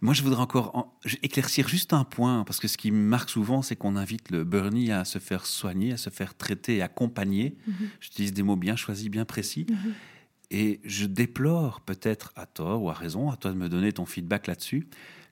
Moi, 0.00 0.14
je 0.14 0.22
voudrais 0.22 0.40
encore 0.40 0.94
éclaircir 1.22 1.66
juste 1.66 1.92
un 1.92 2.04
point, 2.04 2.44
parce 2.44 2.60
que 2.60 2.68
ce 2.68 2.78
qui 2.78 2.92
me 2.92 3.04
marque 3.04 3.30
souvent, 3.30 3.62
c'est 3.62 3.74
qu'on 3.74 3.96
invite 3.96 4.30
le 4.30 4.44
Bernie 4.44 4.92
à 4.92 5.04
se 5.04 5.18
faire 5.18 5.44
soigner, 5.44 5.92
à 5.92 5.96
se 5.96 6.08
faire 6.08 6.36
traiter 6.36 6.76
et 6.76 6.82
accompagner. 6.82 7.56
Mm 7.66 7.72
J'utilise 8.00 8.32
des 8.32 8.44
mots 8.44 8.56
bien 8.56 8.76
choisis, 8.76 9.08
bien 9.08 9.24
précis. 9.24 9.66
Mhm. 9.68 9.94
Et 10.50 10.80
je 10.84 11.06
déplore, 11.06 11.80
peut-être 11.80 12.32
à 12.36 12.46
tort 12.46 12.80
ou 12.80 12.90
à 12.90 12.92
raison, 12.92 13.30
à 13.30 13.36
toi 13.36 13.50
de 13.50 13.56
me 13.56 13.68
donner 13.68 13.92
ton 13.92 14.06
feedback 14.06 14.46
là-dessus, 14.46 14.86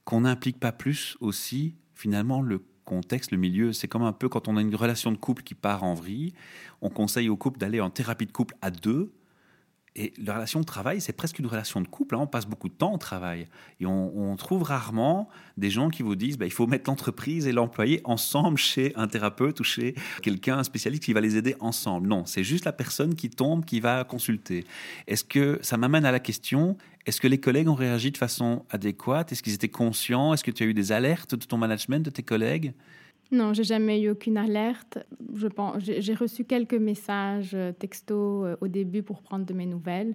qu'on 0.05 0.23
n'implique 0.23 0.59
pas 0.59 0.73
plus 0.73 1.17
aussi 1.21 1.77
finalement 1.95 2.43
le 2.43 2.65
contexte, 2.85 3.31
le 3.31 3.39
milieu. 3.39 3.73
C'est 3.73 3.89
comme 3.89 4.03
un 4.03 4.13
peu 4.13 4.29
quand 4.29 4.49
on 4.49 4.57
a 4.57 4.61
une 4.61 4.75
relation 4.75 5.13
de 5.13 5.17
couple 5.17 5.43
qui 5.43 5.55
part 5.55 5.85
en 5.85 5.95
vrille, 5.95 6.33
on 6.81 6.91
conseille 6.91 7.29
au 7.29 7.37
couple 7.37 7.59
d'aller 7.59 7.81
en 7.81 7.91
thérapie 7.91 8.27
de 8.27 8.33
couple 8.33 8.55
à 8.61 8.71
deux 8.71 9.13
et 9.95 10.15
la 10.17 10.35
relation 10.35 10.61
de 10.61 10.65
travail, 10.65 11.03
c'est 11.03 11.13
presque 11.13 11.39
une 11.39 11.47
relation 11.47 11.81
de 11.83 11.87
couple. 11.87 12.15
Hein. 12.15 12.21
On 12.23 12.27
passe 12.27 12.47
beaucoup 12.47 12.69
de 12.69 12.75
temps 12.75 12.95
au 12.95 12.99
travail. 12.99 13.47
Et 13.79 13.87
on, 13.87 14.37
trouve 14.37 14.63
rarement 14.63 15.29
des 15.59 15.69
gens 15.69 15.91
qui 15.91 16.03
vous 16.03 16.17
disent 16.17 16.39
bah, 16.39 16.47
il 16.47 16.53
faut 16.53 16.67
mettre 16.67 16.89
l'entreprise 16.89 17.47
et 17.47 17.53
l'employé 17.53 18.01
ensemble 18.05 18.57
chez 18.73 18.93
un 18.97 19.07
thérapeute 19.07 19.61
ou 19.61 19.65
chez 19.65 19.95
quelqu'un, 20.23 20.59
un 20.59 20.65
spécialiste 20.65 21.03
qui 21.03 21.13
va 21.13 21.21
les 21.21 21.37
aider 21.37 21.55
ensemble. 21.61 22.09
Non, 22.09 22.25
c'est 22.25 22.43
juste 22.43 22.65
la 22.65 22.73
personne 22.73 23.15
qui 23.15 23.29
tombe 23.29 23.65
qui 23.67 23.81
va 23.81 24.05
consulter. 24.05 24.65
Est-ce 25.07 25.25
que 25.25 25.59
ça 25.63 25.77
m'amène 25.77 26.07
à 26.07 26.13
la 26.13 26.21
question 26.21 26.77
est-ce 27.05 27.21
que 27.21 27.27
les 27.27 27.41
collègues 27.41 27.69
ont 27.69 27.75
réagi 27.75 28.13
de 28.13 28.17
façon 28.17 28.65
adéquate? 28.71 29.33
Est-ce 29.33 29.43
qu'ils 29.43 29.55
étaient 29.55 29.69
conscients? 29.69 30.35
Est-ce 30.35 30.45
que 30.45 30.53
tu 30.53 30.63
as 30.63 30.67
eu 30.67 30.75
des 30.75 30.93
alertes 30.93 31.35
de 31.35 31.45
ton 31.45 31.59
management, 31.59 32.05
de 32.05 32.11
tes 32.11 32.23
collègues? 32.23 32.75
Non, 33.33 33.55
j'ai 33.55 33.65
jamais 33.65 34.01
eu 34.01 34.11
aucune 34.11 34.37
alerte. 34.37 34.99
Je 35.35 35.49
pense, 35.49 35.83
j'ai 35.83 36.15
reçu 36.15 36.45
quelques 36.45 36.75
messages 36.75 37.53
euh, 37.55 37.73
textos 37.73 38.45
euh, 38.45 38.57
au 38.61 38.69
début 38.69 39.03
pour 39.03 39.23
prendre 39.23 39.47
de 39.47 39.55
mes 39.55 39.67
nouvelles, 39.67 40.15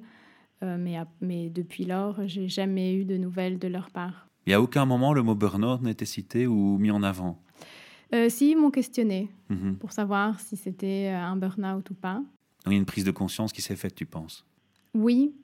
euh, 0.64 0.78
mais, 0.80 0.98
mais 1.19 1.50
depuis 1.50 1.86
lors, 1.86 2.16
j'ai 2.28 2.48
jamais 2.48 2.94
eu 2.94 3.06
de 3.06 3.18
nouvelles 3.18 3.58
de 3.58 3.68
leur 3.68 3.90
part. 3.90 4.28
Il 4.46 4.52
n'y 4.52 4.54
a 4.54 4.62
aucun 4.62 4.86
moment 4.86 5.14
le 5.14 5.24
mot 5.24 5.36
burn-out 5.36 5.81
n'a 5.81 5.90
été 5.90 6.06
cité 6.06 6.48
ou 6.48 6.78
mis 6.78 6.92
en 6.92 7.04
avant? 7.04 7.42
Si, 8.30 8.52
ils 8.52 8.56
m'ont 8.56 8.72
questionné 8.72 9.30
mhm. 9.50 9.75
pour 9.75 9.92
savoir 9.92 10.40
si 10.40 10.56
c'était 10.56 11.10
un 11.10 11.36
burn-out 11.36 11.90
ou 11.90 11.94
pas. 11.94 12.24
il 12.66 12.72
y 12.72 12.75
a 12.75 12.78
une 12.78 12.86
prise 12.86 13.04
de 13.04 13.12
conscience 13.12 13.52
qui 13.52 13.62
s'est 13.62 13.75
faite, 13.75 13.96
tu 13.96 14.06
penses? 14.06 14.46
Oui, 14.94 15.36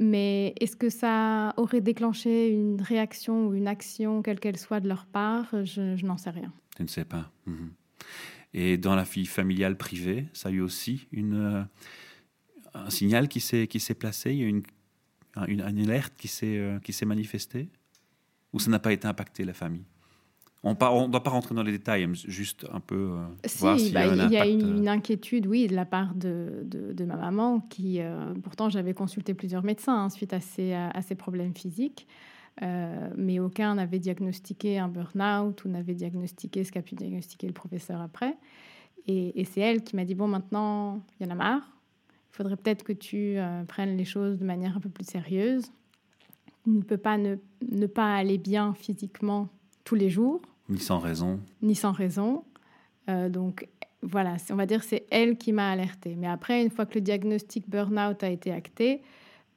mais 0.00 0.54
est-ce 0.58 0.76
que 0.76 0.88
ça 0.88 1.52
aurait 1.58 1.82
déclenché 1.82 2.48
une 2.48 2.80
réaction 2.80 3.46
ou 3.46 3.54
une 3.54 3.68
action, 3.68 4.22
quelle 4.22 4.40
qu'elle 4.40 4.56
soit 4.56 4.80
de 4.80 4.88
leur 4.88 5.04
part? 5.04 5.46
Je, 5.64 6.04
n'en 6.04 6.16
sais 6.16 6.30
rien. 6.30 6.52
Tu 6.80 6.84
ne 6.84 6.88
sais 6.88 7.04
pas. 7.04 7.30
Mhm. 7.44 7.72
Et 8.54 8.78
dans 8.78 8.94
la 8.94 9.02
vie 9.02 9.26
familiale 9.26 9.76
privée, 9.76 10.28
ça 10.32 10.48
a 10.48 10.52
eu 10.52 10.62
aussi 10.62 11.06
une, 11.12 11.34
euh, 11.34 11.62
un 12.72 12.88
signal 12.88 13.28
qui 13.28 13.40
s'est 13.40 13.94
placé, 13.94 14.32
il 14.32 14.38
y 14.38 14.44
a 14.44 14.46
une, 14.46 14.62
une, 15.46 15.60
une 15.60 15.90
alerte 15.90 16.14
qui 16.16 16.26
s'est 16.26 16.56
euh, 16.56 16.80
manifestée 17.04 17.68
Ou 18.54 18.60
ça 18.60 18.70
n'a 18.70 18.78
pas 18.78 18.94
été 18.94 19.06
impacté, 19.06 19.44
la 19.44 19.52
famille? 19.52 19.84
On 20.62 20.70
ne 20.72 21.10
doit 21.10 21.22
pas 21.22 21.30
rentrer 21.30 21.54
dans 21.54 21.62
les 21.62 21.72
détails, 21.72 22.08
juste 22.14 22.66
un 22.72 22.80
peu 22.80 23.12
euh, 23.12 23.26
si, 23.44 23.58
voir 23.58 23.78
s'il 23.78 23.92
y 23.92 23.96
a, 23.98 24.08
bah, 24.08 24.24
il 24.24 24.32
y 24.32 24.38
a 24.38 24.46
une, 24.46 24.88
inquiétude, 24.88 25.46
oui, 25.46 25.66
de 25.66 25.76
la 25.76 25.84
part 25.84 26.14
de, 26.14 26.64
de, 26.64 27.04
ma 27.04 27.16
maman, 27.16 27.60
qui, 27.60 28.00
euh, 28.00 28.32
pourtant, 28.42 28.70
j'avais 28.70 28.94
consulté 28.94 29.34
plusieurs 29.34 29.64
médecins 29.64 30.04
hein, 30.04 30.08
suite 30.08 30.32
à 30.32 30.40
ces, 30.40 30.72
à 30.72 31.02
ces, 31.02 31.14
problèmes 31.14 31.54
physiques, 31.54 32.06
euh, 32.62 33.10
mais 33.16 33.38
aucun 33.40 33.76
n'avait 33.76 33.98
diagnostiqué 33.98 34.78
un 34.78 34.88
burn-out 34.88 35.64
ou 35.64 35.68
n'avait 35.68 35.94
diagnostiqué 35.94 36.64
ce 36.64 36.72
qu'a 36.72 36.82
pu 36.82 36.94
diagnostiquer 36.94 37.46
le 37.46 37.52
professeur 37.52 38.00
après. 38.00 38.36
Et, 39.06 39.40
et 39.40 39.44
c'est 39.44 39.60
elle 39.60 39.82
qui 39.82 39.96
m'a 39.96 40.04
dit, 40.04 40.14
bon, 40.14 40.28
maintenant, 40.28 41.02
il 41.18 41.26
y 41.26 41.28
en 41.28 41.32
a 41.32 41.34
marre, 41.34 41.76
il 42.32 42.36
faudrait 42.36 42.56
peut-être 42.56 42.84
que 42.84 42.92
tu 42.92 43.36
prennes 43.66 43.96
les 43.96 44.04
choses 44.04 44.38
de 44.38 44.44
manière 44.44 44.76
un 44.76 44.80
peu 44.80 44.88
plus 44.88 45.04
sérieuse. 45.04 45.72
Tu 46.64 46.70
ne 46.70 46.82
peux 46.82 46.98
pas 46.98 47.18
ne, 47.18 47.36
ne 47.70 47.86
pas 47.86 48.14
aller 48.14 48.38
bien 48.38 48.74
physiquement 48.74 49.48
tous 49.84 49.94
les 49.94 50.10
jours. 50.10 50.40
Ni 50.68 50.78
sans 50.78 50.98
raison. 50.98 51.40
Ni 51.62 51.74
sans 51.74 51.92
raison. 51.92 52.44
Euh, 53.08 53.28
donc 53.28 53.68
voilà, 54.02 54.36
on 54.50 54.54
va 54.54 54.66
dire 54.66 54.82
c'est 54.82 55.06
elle 55.10 55.36
qui 55.36 55.52
m'a 55.52 55.70
alertée. 55.70 56.14
Mais 56.16 56.28
après, 56.28 56.62
une 56.62 56.70
fois 56.70 56.86
que 56.86 56.94
le 56.94 57.00
diagnostic 57.00 57.68
burn-out 57.68 58.22
a 58.22 58.30
été 58.30 58.52
acté, 58.52 59.02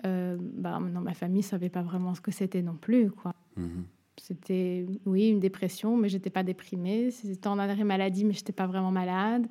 euh, 0.05 0.37
bah, 0.39 0.79
non, 0.79 1.01
ma 1.01 1.13
famille 1.13 1.41
ne 1.41 1.47
savait 1.47 1.69
pas 1.69 1.81
vraiment 1.81 2.13
ce 2.15 2.21
que 2.21 2.31
c'était 2.31 2.61
non 2.61 2.75
plus. 2.75 3.11
quoi. 3.11 3.33
Mhm. 3.55 3.85
C'était, 4.17 4.85
oui, 5.05 5.29
une 5.29 5.39
dépression, 5.39 5.97
mais 5.97 6.07
j'étais 6.09 6.29
pas 6.29 6.43
déprimée. 6.43 7.11
C'était 7.11 7.47
en 7.47 7.57
arrêt 7.57 7.83
maladie, 7.83 8.25
mais 8.25 8.33
j'étais 8.33 8.53
pas 8.53 8.67
vraiment 8.67 8.91
malade. 8.91 9.47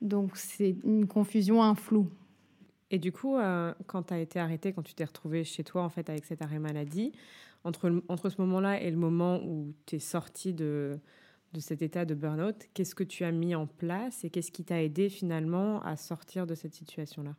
Donc 0.00 0.36
c'est 0.36 0.76
une 0.84 1.06
confusion, 1.06 1.62
un 1.62 1.74
flou. 1.74 2.08
Et 2.90 2.98
du 2.98 3.10
coup, 3.10 3.36
euh, 3.36 3.72
quand 3.86 4.04
tu 4.04 4.14
as 4.14 4.18
été 4.18 4.38
arrêtée, 4.38 4.72
quand 4.72 4.82
tu 4.82 4.94
t'es 4.94 5.04
retrouvée 5.04 5.44
chez 5.44 5.64
toi 5.64 5.82
en 5.82 5.88
fait 5.88 6.10
avec 6.10 6.26
cet 6.26 6.42
arrêt 6.42 6.58
maladie, 6.58 7.12
entre, 7.64 8.02
entre 8.08 8.28
ce 8.28 8.40
moment-là 8.42 8.82
et 8.82 8.90
le 8.90 8.98
moment 8.98 9.42
où 9.42 9.72
tu 9.86 9.96
es 9.96 9.98
sorti 9.98 10.52
de, 10.52 10.98
de 11.54 11.60
cet 11.60 11.80
état 11.80 12.04
de 12.04 12.14
burn-out, 12.14 12.56
qu'est-ce 12.74 12.94
que 12.94 13.04
tu 13.04 13.24
as 13.24 13.32
mis 13.32 13.54
en 13.54 13.66
place 13.66 14.24
et 14.24 14.30
qu'est-ce 14.30 14.50
qui 14.50 14.64
t'a 14.64 14.82
aidé 14.82 15.08
finalement 15.08 15.80
à 15.82 15.96
sortir 15.96 16.46
de 16.46 16.54
cette 16.54 16.74
situation-là? 16.74 17.34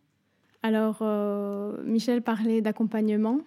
Alors, 0.64 1.00
euh, 1.02 1.84
Michel 1.84 2.22
parlait 2.22 2.62
d'accompagnement. 2.62 3.40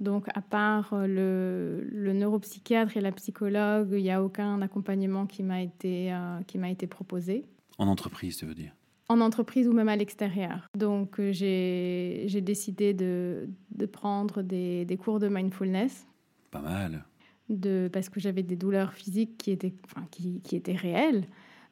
Donc, 0.00 0.26
à 0.34 0.40
part 0.40 0.94
euh, 0.94 1.06
le, 1.06 1.86
le, 1.92 2.14
neuropsychiatre 2.14 2.96
et 2.96 3.02
la 3.02 3.12
psychologue, 3.12 3.90
il 3.92 4.02
n'y 4.02 4.10
a 4.10 4.24
aucun 4.24 4.62
accompagnement 4.62 5.26
qui 5.26 5.42
m'a 5.42 5.60
été, 5.60 6.10
euh, 6.14 6.40
qui 6.46 6.56
m'a 6.56 6.70
été 6.70 6.86
proposé. 6.86 7.44
En 7.76 7.86
entreprise, 7.86 8.38
tu 8.38 8.46
veux 8.46 8.54
dire? 8.54 8.72
En 9.10 9.20
entreprise 9.20 9.68
ou 9.68 9.72
même 9.72 9.90
à 9.90 9.96
l'extérieur. 9.96 10.66
Donc 10.74 11.20
j'ai 11.20 12.40
décidé 12.42 12.94
de, 12.94 13.48
de 13.72 13.86
prendre 13.86 14.40
des, 14.40 14.86
des, 14.86 14.96
cours 14.96 15.18
de 15.18 15.28
mindfulness. 15.28 16.06
Pas 16.50 16.60
mal. 16.60 17.04
De, 17.50 17.90
parce 17.92 18.08
que 18.08 18.20
j'avais 18.20 18.44
des 18.44 18.56
douleurs 18.56 18.92
physiques 18.94 19.36
qui 19.36 19.50
étaient, 19.50 19.74
enfin, 19.84 20.06
qui, 20.12 20.40
qui 20.42 20.54
étaient 20.54 20.76
réelles. 20.76 21.26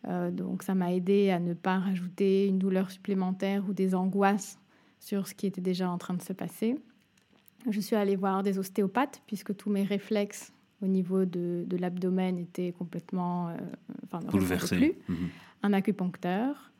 Euh, 0.07 0.31
donc 0.31 0.63
ça 0.63 0.75
m'a 0.75 0.93
aidé 0.93 1.31
à 1.31 1.41
ne 1.41 1.55
pas 1.55 1.79
rajouter 1.79 2.47
une 2.47 2.59
douleur 2.59 2.91
supplémentaire 2.91 3.65
ou 3.69 3.73
des 3.73 3.95
angoisses 3.95 4.59
sur 5.01 5.27
ce 5.27 5.35
qui 5.35 5.47
était 5.47 5.61
déjà 5.61 5.91
en 5.91 5.99
train 5.99 6.15
de 6.15 6.23
se 6.23 6.33
passer. 6.33 6.77
Je 7.69 7.81
suis 7.81 7.97
allée 7.97 8.17
voir 8.17 8.43
des 8.43 8.59
ostéopathes 8.59 9.23
puisque 9.27 9.57
tous 9.57 9.71
mes 9.71 9.83
réflexes 9.83 10.53
au 10.83 10.87
niveau 10.87 11.25
de, 11.25 11.65
de 11.67 11.77
l'abdomen 11.77 12.39
étaient 12.39 12.73
complètement 12.73 13.49
euh, 13.49 13.57
enfin, 14.05 14.21
bouleversés. 14.27 14.99
Mhm. 15.09 15.29
Un 15.65 15.73
acupuncteur. 15.73 16.73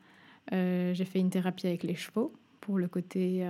Euh, 0.53 0.93
j'ai 0.93 1.05
fait 1.05 1.19
une 1.19 1.29
thérapie 1.29 1.67
avec 1.67 1.83
les 1.83 1.95
chevaux 1.95 2.33
pour 2.61 2.77
le 2.77 2.87
côté 2.87 3.45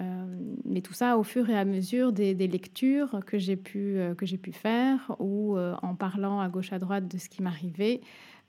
euh, 0.00 0.24
mais 0.64 0.80
tout 0.80 0.92
ça 0.92 1.18
au 1.18 1.22
fur 1.22 1.48
et 1.50 1.58
à 1.58 1.64
mesure 1.64 2.12
des, 2.12 2.34
des 2.34 2.48
lectures 2.48 3.20
que 3.26 3.38
j'ai 3.38 3.56
pu, 3.56 3.98
que 4.16 4.26
j'ai 4.26 4.38
pu 4.38 4.52
faire 4.52 5.14
ou 5.18 5.58
en 5.58 5.94
parlant 5.94 6.40
à 6.40 6.48
gauche 6.48 6.72
à 6.72 6.78
droite 6.78 7.06
de 7.06 7.18
ce 7.18 7.28
qui 7.28 7.42
m'arrivait 7.42 8.00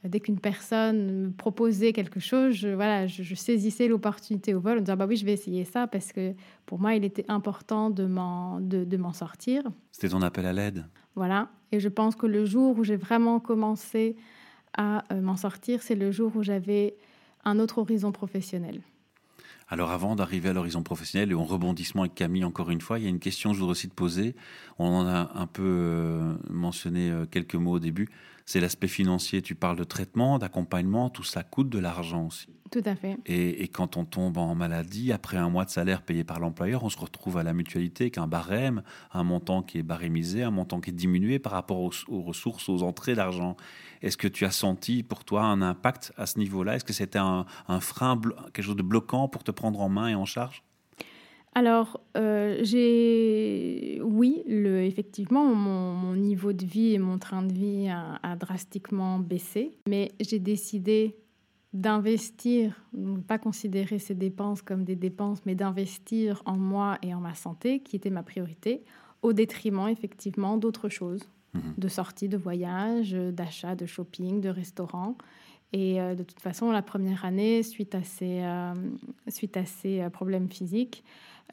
dès 0.08 0.20
qu'une 0.20 0.40
personne 0.40 1.26
me 1.28 1.32
proposait 1.32 1.94
quelque 1.94 2.20
chose, 2.20 2.56
je, 2.56 2.70
voilà, 2.70 3.08
je, 3.08 3.36
saisissais 3.36 3.88
l'opportunité 3.88 4.54
au 4.54 4.60
vol 4.60 4.80
en 4.80 4.82
disant 4.82 4.98
bah 4.98 5.06
oui, 5.08 5.16
je 5.16 5.26
vais 5.26 5.34
essayer 5.34 5.66
ça 5.66 5.88
parce 5.88 6.12
que 6.12 6.34
pour 6.66 6.80
moi, 6.80 6.96
il 6.96 7.04
était 7.04 7.26
important 7.28 7.90
de 7.90 8.06
m'en, 8.06 8.60
de, 8.60 8.98
m'en 8.98 9.14
sortir. 9.14 9.64
C'était 9.92 10.10
ton 10.10 10.22
appel 10.22 10.46
à 10.46 10.54
l'aide. 10.54 10.86
Voilà. 11.16 11.50
Et 11.72 11.80
je 11.80 11.90
pense 11.90 12.16
que 12.16 12.26
le 12.26 12.46
jour 12.46 12.78
où 12.78 12.84
j'ai 12.84 12.96
vraiment 12.96 13.40
commencé 13.40 14.16
à 14.78 15.04
euh, 15.12 15.22
m'en 15.22 15.36
sortir, 15.36 15.82
c'est 15.82 15.96
le 15.96 16.12
jour 16.12 16.32
où 16.36 16.44
j'avais 16.44 16.96
un 17.44 17.60
autre 17.60 17.80
horizon 17.80 18.12
professionnel. 18.12 18.82
Alors 19.68 19.90
avant 19.90 20.16
d'arriver 20.16 20.50
à 20.50 20.54
l'horizon 20.54 20.84
professionnel 20.84 21.32
et 21.32 21.34
en 21.36 21.44
rebondissement 21.44 22.04
avec 22.04 22.14
Camille 22.14 22.44
encore 22.44 22.70
une 22.70 22.82
fois, 22.82 23.00
il 23.00 23.04
y 23.04 23.08
a 23.08 23.10
une 23.10 23.20
question 23.20 23.50
que 23.50 23.56
je 23.56 23.60
voudrais 23.62 23.72
aussi 23.72 23.90
te 23.90 23.96
poser. 23.96 24.36
On 24.78 24.88
en 24.88 25.08
a 25.08 25.32
un 25.34 25.48
peu 25.48 25.64
euh, 25.66 26.36
mentionné 26.50 27.10
euh, 27.10 27.26
quelques 27.26 27.56
mots 27.56 27.74
au 27.74 27.80
début 27.80 28.10
c'est 28.46 28.60
l'aspect 28.60 28.88
financier. 28.88 29.42
Tu 29.42 29.56
parles 29.56 29.78
de 29.78 29.84
traitement, 29.84 30.40
d'accompagnement, 30.40 31.10
tout 31.10 31.24
ça 31.24 31.44
coûte 31.44 31.70
de 31.70 31.80
l'argent 31.80 32.28
aussi. 32.28 32.48
Tout 32.72 32.82
à 32.86 32.96
fait. 32.96 33.18
Et, 33.26 33.68
quand 33.68 33.96
on 33.96 34.06
tombe 34.06 34.38
en 34.38 34.56
maladie, 34.56 35.12
après 35.12 35.38
un 35.38 35.50
mois 35.50 35.66
de 35.66 35.70
salaire 35.70 36.02
payé 36.02 36.24
par 36.24 36.40
l'employeur, 36.40 36.84
on 36.84 36.90
se 36.90 36.98
retrouve 36.98 37.38
à 37.38 37.44
la 37.44 37.54
mutualité 37.54 38.10
qu'un 38.10 38.28
barème, 38.28 38.82
un 39.14 39.24
montant 39.24 39.62
qui 39.62 39.78
est 39.78 39.84
barémisé, 39.84 40.44
un 40.44 40.52
montant 40.52 40.82
qui 40.82 40.90
est 40.90 40.94
diminué 40.94 41.40
par 41.40 41.54
rapport 41.54 41.80
aux, 41.80 42.22
ressources, 42.22 42.68
aux 42.68 42.84
entrées 42.84 43.16
d'argent. 43.16 43.56
Est-ce 44.02 44.18
que 44.18 44.28
tu 44.28 44.46
as 44.46 44.52
senti 44.52 45.04
pour 45.04 45.24
toi 45.24 45.44
un 45.44 45.62
impact 45.62 46.12
à 46.18 46.26
ce 46.26 46.40
niveau-là? 46.40 46.76
Est-ce 46.76 46.86
que 46.86 46.94
c'était 46.94 47.20
un, 47.20 47.46
un 47.68 47.80
frein, 47.80 48.20
quelque 48.54 48.66
chose 48.66 48.76
de 48.76 48.84
bloquant 48.84 49.28
pour 49.28 49.44
te 49.44 49.52
prendre 49.52 49.80
en 49.80 49.90
main 49.90 50.08
et 50.08 50.16
en 50.16 50.26
charge? 50.26 50.64
Alors, 51.58 52.02
euh, 52.18 52.58
j'ai. 52.64 54.02
Oui, 54.04 54.44
le, 54.46 54.84
effectivement, 54.84 55.46
mon, 55.56 56.14
niveau 56.14 56.52
de 56.52 56.66
vie 56.66 56.94
et 56.94 57.00
mon 57.00 57.18
train 57.18 57.44
de 57.44 57.54
vie 57.54 57.88
a, 57.90 58.36
drastiquement 58.36 59.20
baissé, 59.20 59.78
mais 59.88 60.12
j'ai 60.20 60.40
décidé 60.40 61.16
d'investir, 61.72 62.84
ne 62.94 63.20
pas 63.20 63.38
considérer 63.38 64.00
ces 64.00 64.16
dépenses 64.16 64.62
comme 64.62 64.84
des 64.84 64.98
dépenses, 64.98 65.40
mais 65.46 65.56
d'investir 65.56 66.42
en 66.46 66.58
moi 66.58 66.98
et 67.02 67.14
en 67.14 67.22
ma 67.22 67.34
santé, 67.36 67.80
qui 67.80 67.96
était 67.96 68.10
ma 68.10 68.24
priorité, 68.24 68.84
au 69.22 69.32
détriment, 69.32 69.88
effectivement, 69.88 70.58
d'autres 70.58 70.90
choses, 70.90 71.24
mhm. 71.54 71.74
de 71.78 71.88
sorties, 71.88 72.30
de 72.30 72.38
voyages, 72.38 73.14
d'achats, 73.14 73.76
de 73.76 73.86
shopping, 73.86 74.42
de 74.42 74.50
restaurants. 74.50 75.18
Et 75.72 76.02
euh, 76.02 76.16
de 76.16 76.24
toute 76.24 76.40
façon, 76.42 76.72
la 76.72 76.82
première 76.82 77.24
année, 77.26 77.64
suite 77.64 77.96
à 77.96 78.04
ces, 78.04 78.42
euh, 78.42 78.74
suite 79.30 79.58
à 79.58 79.66
ces 79.66 80.10
problèmes 80.12 80.50
physiques, 80.50 81.04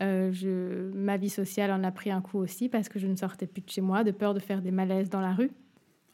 euh, 0.00 0.32
je, 0.32 0.90
ma 0.92 1.16
vie 1.16 1.28
sociale 1.28 1.70
en 1.70 1.84
a 1.84 1.90
pris 1.90 2.10
un 2.10 2.20
coup 2.20 2.38
aussi 2.38 2.68
parce 2.68 2.88
que 2.88 2.98
je 2.98 3.06
ne 3.06 3.16
sortais 3.16 3.46
plus 3.46 3.62
de 3.62 3.70
chez 3.70 3.80
moi 3.80 4.04
de 4.04 4.10
peur 4.10 4.34
de 4.34 4.40
faire 4.40 4.62
des 4.62 4.70
malaises 4.70 5.10
dans 5.10 5.20
la 5.20 5.34
rue. 5.34 5.50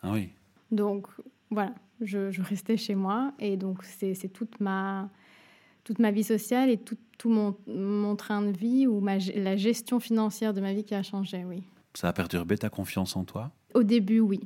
Ah 0.02 0.12
oui. 0.12 0.30
Donc 0.70 1.06
voilà, 1.50 1.74
je, 2.00 2.42
restais 2.42 2.76
chez 2.76 2.94
moi 2.94 3.32
et 3.38 3.56
donc 3.56 3.84
c'est 3.84 4.32
toute 4.32 4.60
ma, 4.60 5.08
toute 5.84 5.98
ma 5.98 6.10
vie 6.10 6.24
sociale 6.24 6.70
et 6.70 6.76
tout, 6.76 6.96
tout 7.18 7.30
mon, 7.30 7.56
mon, 7.66 8.16
train 8.16 8.42
de 8.42 8.50
vie 8.50 8.86
ou 8.86 9.00
ma, 9.00 9.18
la 9.18 9.56
gestion 9.56 10.00
financière 10.00 10.52
de 10.52 10.60
ma 10.60 10.72
vie 10.72 10.84
qui 10.84 10.94
a 10.94 11.02
changé, 11.02 11.44
oui. 11.44 11.62
Ça 11.94 12.08
a 12.08 12.12
perturbé 12.12 12.58
ta 12.58 12.68
confiance 12.68 13.16
en 13.16 13.24
toi? 13.24 13.50
Au 13.74 13.82
début, 13.82 14.20
oui. 14.20 14.40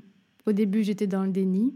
Au 0.47 0.53
début, 0.53 0.83
j'étais 0.83 1.07
dans 1.07 1.25
le 1.25 1.33
déni. 1.33 1.75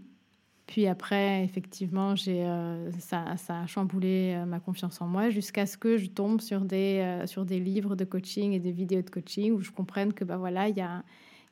Puis 0.66 0.88
après, 0.88 1.44
effectivement, 1.44 2.16
j'ai, 2.16 2.44
euh, 2.44 2.90
ça, 2.98 3.24
a 3.48 3.66
chamboulé 3.66 4.34
euh, 4.34 4.46
ma 4.46 4.58
confiance 4.58 5.00
en 5.00 5.06
moi 5.06 5.30
jusqu'à 5.30 5.64
ce 5.64 5.76
que 5.78 5.96
je 5.96 6.06
tombe 6.06 6.40
sur 6.40 6.62
des, 6.62 6.98
euh, 7.00 7.26
sur 7.26 7.44
des 7.44 7.60
livres 7.60 7.94
de 7.94 8.04
coaching 8.04 8.52
et 8.52 8.58
des 8.58 8.72
vidéos 8.72 9.02
de 9.02 9.10
coaching 9.10 9.52
où 9.52 9.60
je 9.60 9.70
comprenne 9.70 10.12
que 10.12 10.24
bah, 10.24 10.36
voilà, 10.36 10.68
il 10.68 10.76
y 10.76 10.80
a, 10.80 11.04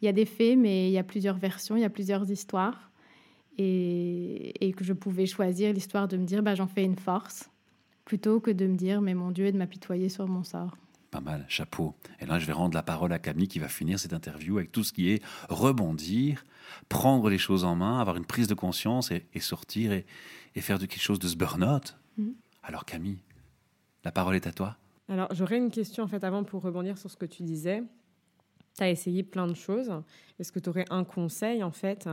y 0.02 0.08
a 0.08 0.12
des 0.12 0.24
faits, 0.24 0.58
mais 0.58 0.88
il 0.88 0.92
y 0.92 0.98
a 0.98 1.04
plusieurs 1.04 1.36
versions, 1.36 1.76
il 1.76 1.82
y 1.82 1.84
a 1.84 1.90
plusieurs 1.90 2.28
histoires. 2.30 2.90
Et, 3.56 4.66
et 4.66 4.72
que 4.72 4.82
je 4.82 4.92
pouvais 4.92 5.26
choisir 5.26 5.72
l'histoire 5.72 6.08
de 6.08 6.16
me 6.16 6.24
dire 6.24 6.42
bah, 6.42 6.56
j'en 6.56 6.66
fais 6.66 6.82
une 6.82 6.96
force 6.96 7.48
plutôt 8.04 8.40
que 8.40 8.50
de 8.50 8.66
me 8.66 8.74
dire 8.74 9.00
mais 9.00 9.14
mon 9.14 9.30
Dieu 9.30 9.46
et 9.46 9.52
de 9.52 9.56
m'apitoyer 9.56 10.08
sur 10.08 10.26
mon 10.26 10.42
sort. 10.42 10.76
Pas 11.14 11.20
mal, 11.20 11.44
chapeau. 11.46 11.94
Et 12.18 12.26
là, 12.26 12.40
je 12.40 12.46
vais 12.46 12.52
rendre 12.52 12.74
la 12.74 12.82
parole 12.82 13.12
à 13.12 13.20
Camille 13.20 13.46
qui 13.46 13.60
va 13.60 13.68
finir 13.68 14.00
cette 14.00 14.12
interview 14.12 14.58
avec 14.58 14.72
tout 14.72 14.82
ce 14.82 14.92
qui 14.92 15.10
est 15.10 15.22
rebondir, 15.48 16.44
prendre 16.88 17.30
les 17.30 17.38
choses 17.38 17.62
en 17.62 17.76
main, 17.76 18.00
avoir 18.00 18.16
une 18.16 18.24
prise 18.24 18.48
de 18.48 18.54
conscience 18.54 19.12
et, 19.12 19.24
sortir 19.38 19.92
et, 19.92 20.04
faire 20.60 20.80
de 20.80 20.86
quelque 20.86 21.00
chose 21.00 21.20
de 21.20 21.28
ce 21.28 21.36
burn-out. 21.36 21.96
Mm. 22.16 22.30
Alors 22.64 22.84
Camille, 22.84 23.20
la 24.02 24.10
parole 24.10 24.34
est 24.34 24.48
à 24.48 24.52
toi. 24.52 24.76
Alors 25.08 25.32
j'aurais 25.32 25.58
une 25.58 25.70
question 25.70 26.02
en 26.02 26.08
fait 26.08 26.24
avant 26.24 26.42
pour 26.42 26.62
rebondir 26.62 26.98
sur 26.98 27.08
ce 27.08 27.16
que 27.16 27.26
tu 27.26 27.44
disais. 27.44 27.84
Tu 28.76 28.82
as 28.82 28.90
essayé 28.90 29.22
plein 29.22 29.46
de 29.46 29.54
choses. 29.54 29.92
Est-ce 30.40 30.50
que 30.50 30.58
tu 30.58 30.68
aurais 30.68 30.86
un 30.90 31.04
conseil 31.04 31.62
en 31.62 31.70
fait, 31.70 32.08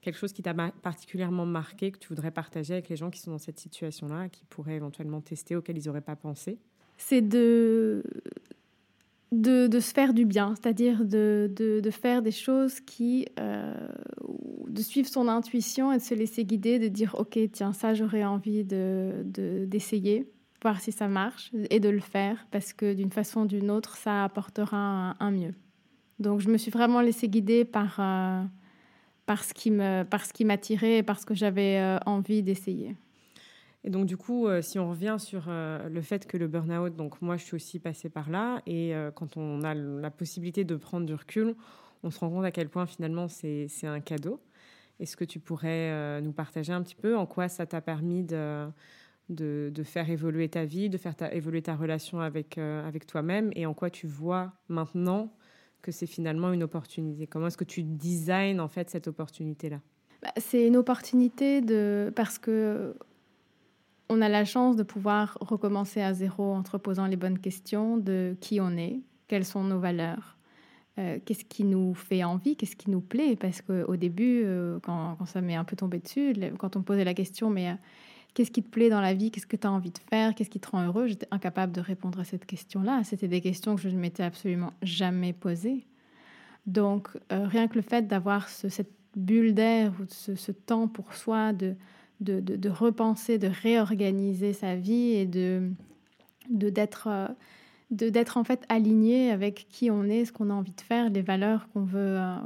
quelque 0.00 0.18
chose 0.18 0.32
qui 0.32 0.42
t'a 0.42 0.54
particulièrement 0.54 1.46
marqué, 1.46 1.92
que 1.92 1.98
tu 1.98 2.08
voudrais 2.08 2.32
partager 2.32 2.72
avec 2.72 2.88
les 2.88 2.96
gens 2.96 3.10
qui 3.10 3.20
sont 3.20 3.30
dans 3.30 3.38
cette 3.38 3.60
situation-là, 3.60 4.28
qui 4.28 4.44
pourraient 4.46 4.74
éventuellement 4.74 5.20
tester, 5.20 5.54
auxquels 5.54 5.78
ils 5.78 5.86
n'auraient 5.86 6.00
pas 6.00 6.16
pensé? 6.16 6.58
C'est 7.08 7.20
de, 7.20 8.02
de, 9.30 9.80
se 9.80 9.92
faire 9.92 10.14
du 10.14 10.24
bien, 10.24 10.54
c'est-à-dire 10.54 11.04
de, 11.04 11.50
de, 11.54 11.90
faire 11.90 12.22
des 12.22 12.30
choses 12.30 12.80
qui, 12.80 13.26
euh, 13.38 13.74
de 14.68 14.80
suivre 14.80 15.08
son 15.08 15.28
intuition 15.28 15.92
et 15.92 15.98
de 15.98 16.02
se 16.02 16.14
laisser 16.14 16.44
guider, 16.44 16.78
de 16.78 16.88
dire 16.88 17.14
ok 17.18 17.38
tiens 17.52 17.72
ça 17.74 17.92
j'aurais 17.92 18.24
envie 18.24 18.64
de, 18.64 19.22
d'essayer, 19.66 20.30
voir 20.62 20.80
si 20.80 20.92
ça 20.92 21.08
marche 21.08 21.52
et 21.70 21.78
de 21.78 21.90
le 21.90 22.00
faire 22.00 22.46
parce 22.50 22.72
que 22.72 22.94
d'une 22.94 23.12
façon 23.12 23.42
ou 23.42 23.46
d'une 23.46 23.70
autre 23.70 23.96
ça 23.96 24.24
apportera 24.24 25.14
un, 25.20 25.30
mieux. 25.30 25.54
Donc 26.20 26.40
je 26.40 26.48
me 26.48 26.56
suis 26.56 26.70
vraiment 26.70 27.02
laissée 27.02 27.28
guider 27.28 27.66
par, 27.66 27.96
euh, 27.98 28.42
par 29.26 29.44
ce 29.44 29.52
qui 29.52 30.44
m'attirait 30.44 30.98
et 30.98 31.02
par 31.02 31.20
ce 31.20 31.26
que 31.26 31.34
j'avais 31.34 31.78
euh, 31.80 31.98
envie 32.06 32.42
d'essayer. 32.42 32.96
Et 33.84 33.90
donc, 33.90 34.06
du 34.06 34.16
coup, 34.16 34.46
euh, 34.46 34.62
si 34.62 34.78
on 34.78 34.88
revient 34.88 35.16
sur 35.18 35.44
euh, 35.48 35.88
le 35.90 36.00
fait 36.00 36.26
que 36.26 36.38
le 36.38 36.48
burn-out, 36.48 36.96
donc 36.96 37.20
moi, 37.20 37.36
je 37.36 37.44
suis 37.44 37.54
aussi 37.54 37.78
passée 37.78 38.08
par 38.08 38.30
là, 38.30 38.62
et 38.66 38.94
euh, 38.94 39.10
quand 39.10 39.36
on 39.36 39.62
a 39.62 39.74
la 39.74 40.10
possibilité 40.10 40.64
de 40.64 40.74
prendre 40.76 41.04
du 41.04 41.14
recul, 41.14 41.54
on 42.02 42.10
se 42.10 42.18
rend 42.18 42.30
compte 42.30 42.46
à 42.46 42.50
quel 42.50 42.70
point 42.70 42.86
finalement 42.86 43.28
c'est 43.28 43.68
un 43.84 44.00
cadeau. 44.00 44.40
Est-ce 45.00 45.16
que 45.16 45.24
tu 45.24 45.38
pourrais 45.40 46.20
nous 46.20 46.32
partager 46.32 46.72
un 46.72 46.82
petit 46.82 46.94
peu 46.94 47.16
en 47.16 47.24
quoi 47.24 47.48
ça 47.48 47.64
t'a 47.64 47.80
permis 47.80 48.22
de, 48.22 49.82
faire 49.84 50.10
évoluer 50.10 50.50
ta 50.50 50.66
vie, 50.66 50.90
de 50.90 50.98
faire 50.98 51.14
évoluer 51.32 51.62
ta 51.62 51.74
relation 51.74 52.20
avec, 52.20 52.60
toi-même, 53.06 53.50
et 53.56 53.64
en 53.64 53.72
quoi 53.72 53.88
tu 53.88 54.06
vois 54.06 54.52
maintenant 54.68 55.34
que 55.80 55.92
c'est 55.92 56.06
finalement 56.06 56.52
une 56.52 56.62
opportunité? 56.62 57.26
Comment 57.26 57.46
est-ce 57.46 57.56
que 57.56 57.64
tu 57.64 57.82
designs 57.82 58.60
en 58.60 58.68
fait 58.68 58.90
cette 58.90 59.08
opportunité-là? 59.08 59.80
Bah, 60.22 60.30
C'est 60.36 60.66
une 60.66 60.76
opportunité 60.76 61.62
de 61.62 62.12
parce 62.14 62.38
que 62.38 62.94
on 64.08 64.20
a 64.20 64.28
la 64.28 64.44
chance 64.44 64.76
de 64.76 64.82
pouvoir 64.82 65.38
recommencer 65.40 66.00
à 66.00 66.12
zéro 66.12 66.54
en 66.54 66.62
posant 66.62 67.06
les 67.06 67.16
bonnes 67.16 67.38
questions 67.38 67.96
de 67.96 68.36
qui 68.40 68.60
on 68.60 68.76
est, 68.76 69.00
quelles 69.28 69.44
sont 69.44 69.64
nos 69.64 69.78
valeurs, 69.78 70.36
euh, 70.98 71.18
qu'est-ce 71.24 71.44
qui 71.44 71.64
nous 71.64 71.94
fait 71.94 72.22
envie, 72.22 72.56
qu'est-ce 72.56 72.76
qui 72.76 72.90
nous 72.90 73.00
plaît. 73.00 73.36
Parce 73.36 73.62
qu'au 73.62 73.96
début, 73.96 74.42
euh, 74.44 74.78
quand, 74.80 75.16
ça 75.26 75.40
m'est 75.40 75.56
un 75.56 75.64
peu 75.64 75.76
tombé 75.76 75.98
dessus, 75.98 76.34
quand 76.58 76.76
on 76.76 76.80
me 76.80 76.84
posait 76.84 77.04
la 77.04 77.14
question, 77.14 77.48
mais 77.50 77.70
euh, 77.70 77.74
qu'est-ce 78.34 78.50
qui 78.50 78.62
te 78.62 78.68
plaît 78.68 78.90
dans 78.90 79.00
la 79.00 79.14
vie, 79.14 79.30
qu'est-ce 79.30 79.46
que 79.46 79.56
tu 79.56 79.66
as 79.66 79.72
envie 79.72 79.90
de 79.90 79.98
faire, 80.10 80.34
qu'est-ce 80.34 80.50
qui 80.50 80.60
te 80.60 80.68
rend 80.68 80.84
heureux, 80.84 81.06
j'étais 81.06 81.28
incapable 81.30 81.72
de 81.72 81.80
répondre 81.80 82.20
à 82.20 82.24
cette 82.24 82.44
question-là. 82.44 83.02
C'était 83.04 83.28
des 83.28 83.40
questions 83.40 83.74
que 83.74 83.82
je 83.82 83.88
ne 83.88 83.98
m'étais 83.98 84.22
absolument 84.22 84.72
jamais 84.82 85.32
posées. 85.32 85.86
Donc, 86.66 87.10
rien 87.28 87.68
que 87.68 87.74
le 87.74 87.82
fait 87.82 88.06
d'avoir 88.06 88.48
cette 88.48 88.90
bulle 89.16 89.52
d'air 89.52 89.92
ou 90.00 90.04
ce 90.08 90.50
temps 90.50 90.88
pour 90.88 91.12
soi, 91.12 91.52
de 91.52 91.76
de, 92.20 92.68
repenser, 92.68 93.38
de 93.38 93.48
réorganiser 93.48 94.52
sa 94.52 94.76
vie 94.76 95.12
et 95.12 95.26
de 95.26 95.70
d'être 96.50 97.08
euh, 97.08 97.28
de, 97.90 98.08
d'être 98.08 98.36
en 98.36 98.44
fait 98.44 98.64
aligné 98.68 99.30
avec 99.30 99.66
qui 99.68 99.90
on 99.90 100.04
est, 100.04 100.24
ce 100.24 100.32
qu'on 100.32 100.50
a 100.50 100.54
envie 100.54 100.72
de 100.72 100.80
faire, 100.80 101.10
les 101.10 101.22
valeurs 101.22 101.68
qu'on 101.70 101.84
veut, 101.84 102.18
euh, 102.18 102.36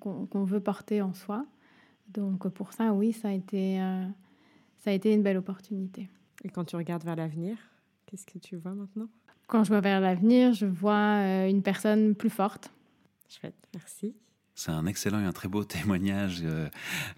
qu'on, 0.00 0.44
veut 0.44 0.60
porter 0.60 1.02
en 1.02 1.14
soi. 1.14 1.44
Donc 2.12 2.48
pour 2.48 2.72
ça, 2.72 2.92
oui, 2.92 3.12
ça 3.12 3.28
a 3.28 3.32
été, 3.32 3.80
euh, 3.80 4.04
ça 4.78 4.90
a 4.90 4.92
été 4.92 5.12
une 5.12 5.22
belle 5.22 5.36
opportunité. 5.36 6.08
Et 6.44 6.48
quand 6.48 6.64
tu 6.64 6.76
regardes 6.76 7.04
vers 7.04 7.16
l'avenir, 7.16 7.56
qu'est-ce 8.06 8.26
que 8.26 8.38
tu 8.38 8.56
vois 8.56 8.74
maintenant? 8.74 9.08
Quand 9.46 9.64
je 9.64 9.68
vois 9.68 9.80
vers 9.80 10.00
l'avenir, 10.00 10.52
je 10.52 10.66
vois 10.66 11.46
une 11.46 11.62
personne 11.62 12.14
plus 12.14 12.30
forte. 12.30 12.70
Chouette, 13.28 13.54
merci. 13.74 14.14
C'est 14.58 14.72
un 14.72 14.86
excellent 14.86 15.20
et 15.20 15.24
un 15.24 15.30
très 15.30 15.46
beau 15.46 15.62
témoignage, 15.78 16.40
euh, 16.42 16.68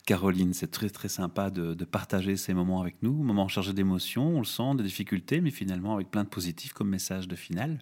Caroline. 0.04 0.52
C'est 0.52 0.70
très 0.70 0.90
très 0.90 1.09
sympa 1.09 1.49
de, 1.49 1.73
partager 1.87 2.37
ces 2.37 2.52
moments 2.52 2.82
avec 2.82 3.02
nous, 3.02 3.14
moments 3.14 3.49
chargés 3.49 3.73
d'émotions, 3.73 4.37
on 4.37 4.40
le 4.40 4.44
sent, 4.44 4.75
de 4.76 4.82
difficultés, 4.82 5.40
mais 5.40 5.50
finalement 5.50 5.94
avec 5.94 6.11
plein 6.11 6.23
de 6.25 6.28
positifs 6.28 6.75
comme 6.75 6.90
message 6.90 7.28
de 7.28 7.37
finale. 7.37 7.78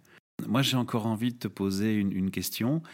Moi, 0.47 0.63
j'ai 0.63 0.77
encore 0.77 1.07
envie 1.07 1.33
de 1.33 1.39
te 1.39 1.49
poser 1.49 1.97
une, 1.97 2.31
question. 2.31 2.85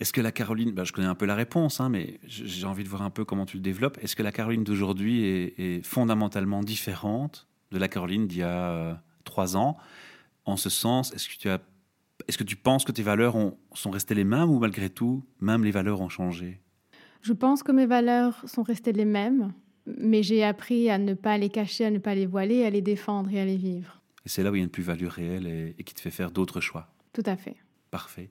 Est-ce 0.00 0.12
que 0.12 0.20
la 0.20 0.32
Caroline, 0.32 0.72
ben, 0.72 0.84
je 0.84 0.92
connais 0.92 1.08
un 1.08 1.14
peu 1.14 1.24
la 1.24 1.34
réponse, 1.34 1.80
hein, 1.80 1.88
mais 1.88 2.20
j'ai 2.26 2.66
envie 2.66 2.84
de 2.84 2.88
voir 2.90 3.00
un 3.00 3.08
peu 3.08 3.24
comment 3.24 3.46
tu 3.46 3.56
le 3.56 3.62
développes. 3.62 3.96
Est-ce 4.02 4.14
que 4.14 4.22
la 4.22 4.32
Caroline 4.32 4.64
d'aujourd'hui 4.64 5.24
est, 5.24 5.82
fondamentalement 5.82 6.62
différente 6.62 7.48
de 7.72 7.78
la 7.78 7.88
Caroline 7.88 8.26
d'il 8.26 8.40
y 8.40 8.42
a 8.42 8.70
euh, 8.70 8.94
trois 9.24 9.56
ans? 9.56 9.78
En 10.44 10.58
ce 10.58 10.68
sens, 10.68 11.14
est-ce 11.14 11.26
que 11.26 11.38
tu 11.38 11.48
as 11.48 11.60
est-ce 12.28 12.38
que 12.38 12.44
tu 12.44 12.56
penses 12.56 12.84
que 12.84 12.92
tes 12.92 13.02
valeurs 13.02 13.36
sont 13.74 13.90
restées 13.90 14.14
les 14.14 14.24
mêmes 14.24 14.50
ou 14.50 14.58
malgré 14.58 14.90
tout, 14.90 15.24
même 15.40 15.64
les 15.64 15.70
valeurs 15.70 16.00
ont 16.00 16.08
changé? 16.08 16.60
Je 17.22 17.32
pense 17.32 17.62
que 17.62 17.72
mes 17.72 17.86
valeurs 17.86 18.42
sont 18.46 18.62
restées 18.62 18.92
les 18.92 19.04
mêmes, 19.04 19.52
mais 19.86 20.22
j'ai 20.22 20.42
appris 20.44 20.90
à 20.90 20.98
ne 20.98 21.14
pas 21.14 21.38
les 21.38 21.50
cacher, 21.50 21.84
à 21.84 21.90
ne 21.90 21.98
pas 21.98 22.14
les 22.14 22.26
voiler, 22.26 22.64
à 22.64 22.70
les 22.70 22.82
défendre 22.82 23.30
et 23.32 23.40
à 23.40 23.44
les 23.44 23.56
vivre. 23.56 24.00
Et 24.24 24.28
c'est 24.28 24.42
là 24.42 24.50
où 24.50 24.54
il 24.54 24.58
y 24.58 24.60
a 24.60 24.64
une 24.64 24.70
plus-value 24.70 25.06
réelle 25.06 25.74
et, 25.78 25.84
qui 25.84 25.94
te 25.94 26.00
fait 26.00 26.10
faire 26.10 26.30
d'autres 26.30 26.60
choix. 26.60 26.88
Tout 27.12 27.22
à 27.26 27.36
fait. 27.36 27.56
Parfait. 27.90 28.30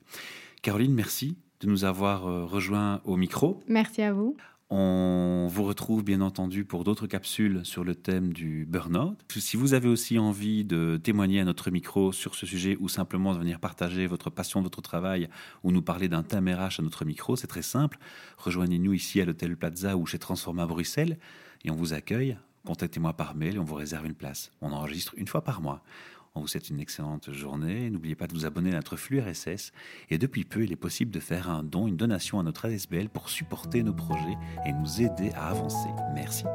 Caroline, 0.61 0.93
merci 0.93 1.37
de 1.59 1.67
nous 1.67 1.83
avoir 1.83 2.27
euh, 2.27 2.45
rejoints 2.45 3.01
au 3.03 3.17
micro. 3.17 3.61
Merci 3.67 4.01
à 4.01 4.13
vous. 4.13 4.37
On 4.71 5.47
vous 5.49 5.63
retrouve 5.63 6.03
bien 6.03 6.21
entendu 6.21 6.63
pour 6.63 6.83
d'autres 6.83 7.07
capsules 7.07 7.61
sur 7.63 7.83
le 7.83 7.95
thème 7.95 8.33
du 8.33 8.67
burn-out. 8.69 9.17
Si 9.35 9.57
vous 9.57 9.73
avez 9.73 9.89
aussi 9.89 10.19
envie 10.19 10.63
de 10.63 10.99
témoigner 11.01 11.39
à 11.39 11.43
notre 11.43 11.71
micro 11.71 12.11
sur 12.11 12.35
ce 12.35 12.45
sujet 12.45 12.77
ou 12.79 12.87
simplement 12.87 13.33
de 13.33 13.39
venir 13.39 13.59
partager 13.59 14.05
votre 14.05 14.29
passion, 14.29 14.61
votre 14.61 14.81
travail 14.83 15.27
ou 15.63 15.71
nous 15.71 15.81
parler 15.81 16.07
d'un 16.07 16.21
thème 16.21 16.47
RH 16.47 16.79
à 16.79 16.83
notre 16.83 17.03
micro, 17.03 17.35
c'est 17.35 17.47
très 17.47 17.63
simple. 17.63 17.97
Rejoignez-nous 18.37 18.93
ici 18.93 19.19
à 19.19 19.25
l'Hôtel 19.25 19.57
Plaza 19.57 19.97
ou 19.97 20.05
chez 20.05 20.19
Transforma 20.19 20.67
Bruxelles 20.67 21.17
et 21.65 21.71
on 21.71 21.75
vous 21.75 21.93
accueille. 21.93 22.37
Contactez-moi 22.63 23.13
par 23.13 23.35
mail 23.35 23.55
et 23.55 23.59
on 23.59 23.63
vous 23.63 23.73
réserve 23.73 24.05
une 24.05 24.13
place. 24.13 24.51
On 24.61 24.71
enregistre 24.71 25.15
une 25.17 25.27
fois 25.27 25.43
par 25.43 25.61
mois. 25.61 25.81
On 26.35 26.41
vous 26.41 26.47
souhaite 26.47 26.69
une 26.69 26.79
excellente 26.79 27.31
journée. 27.31 27.89
N'oubliez 27.89 28.15
pas 28.15 28.27
de 28.27 28.33
vous 28.33 28.45
abonner 28.45 28.71
à 28.71 28.75
notre 28.75 28.95
flux 28.95 29.19
RSS. 29.19 29.71
Et 30.09 30.17
depuis 30.17 30.43
peu, 30.43 30.63
il 30.63 30.71
est 30.71 30.77
possible 30.77 31.11
de 31.11 31.19
faire 31.19 31.49
un 31.49 31.63
don, 31.63 31.87
une 31.87 31.97
donation 31.97 32.39
à 32.39 32.43
notre 32.43 32.65
ASBL 32.67 33.09
pour 33.09 33.29
supporter 33.29 33.83
nos 33.83 33.93
projets 33.93 34.37
et 34.65 34.73
nous 34.73 35.01
aider 35.01 35.31
à 35.35 35.49
avancer. 35.49 35.89
Merci. 36.13 36.45